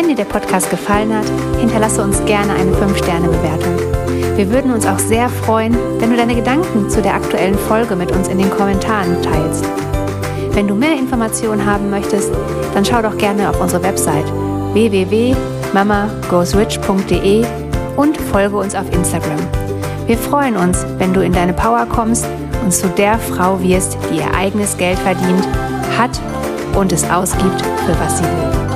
Dir 0.09 0.17
der 0.17 0.25
Podcast 0.25 0.71
gefallen 0.71 1.15
hat, 1.15 1.27
hinterlasse 1.59 2.03
uns 2.03 2.25
gerne 2.25 2.55
eine 2.55 2.73
5-Sterne-Bewertung. 2.73 3.77
Wir 4.37 4.51
würden 4.51 4.73
uns 4.73 4.87
auch 4.87 4.99
sehr 4.99 5.29
freuen, 5.29 5.77
wenn 5.99 6.09
du 6.11 6.17
deine 6.17 6.35
Gedanken 6.35 6.89
zu 6.89 7.03
der 7.03 7.13
aktuellen 7.15 7.59
Folge 7.59 7.95
mit 7.95 8.11
uns 8.11 8.29
in 8.29 8.39
den 8.39 8.49
Kommentaren 8.51 9.21
teilst. 9.23 9.67
Wenn 10.53 10.69
du 10.69 10.75
mehr 10.75 10.95
Informationen 10.95 11.67
haben 11.67 11.91
möchtest, 11.91 12.33
dann 12.75 12.83
schau 12.85 13.03
doch 13.03 13.17
gerne 13.19 13.51
auf 13.51 13.61
unsere 13.61 13.83
Website 13.83 14.25
www.mamagoesrich.de 14.73 17.45
und 17.97 18.17
folge 18.17 18.57
uns 18.57 18.75
auf 18.75 18.91
Instagram. 18.93 19.41
Wir 20.07 20.19
freuen 20.19 20.57
uns, 20.57 20.85
wenn 20.99 21.13
du 21.13 21.23
in 21.23 21.33
deine 21.33 21.53
Power 21.53 21.87
kommst 21.87 22.27
und 22.65 22.73
zu 22.73 22.89
der 22.89 23.19
Frau 23.19 23.61
wirst, 23.61 23.97
die 24.11 24.17
ihr 24.19 24.35
eigenes 24.35 24.77
Geld 24.77 24.99
verdient, 24.99 25.47
hat 25.99 26.21
und 26.75 26.93
es 26.93 27.09
ausgibt, 27.09 27.61
für 27.61 28.01
was 28.01 28.19
sie 28.19 28.25
will. 28.25 28.72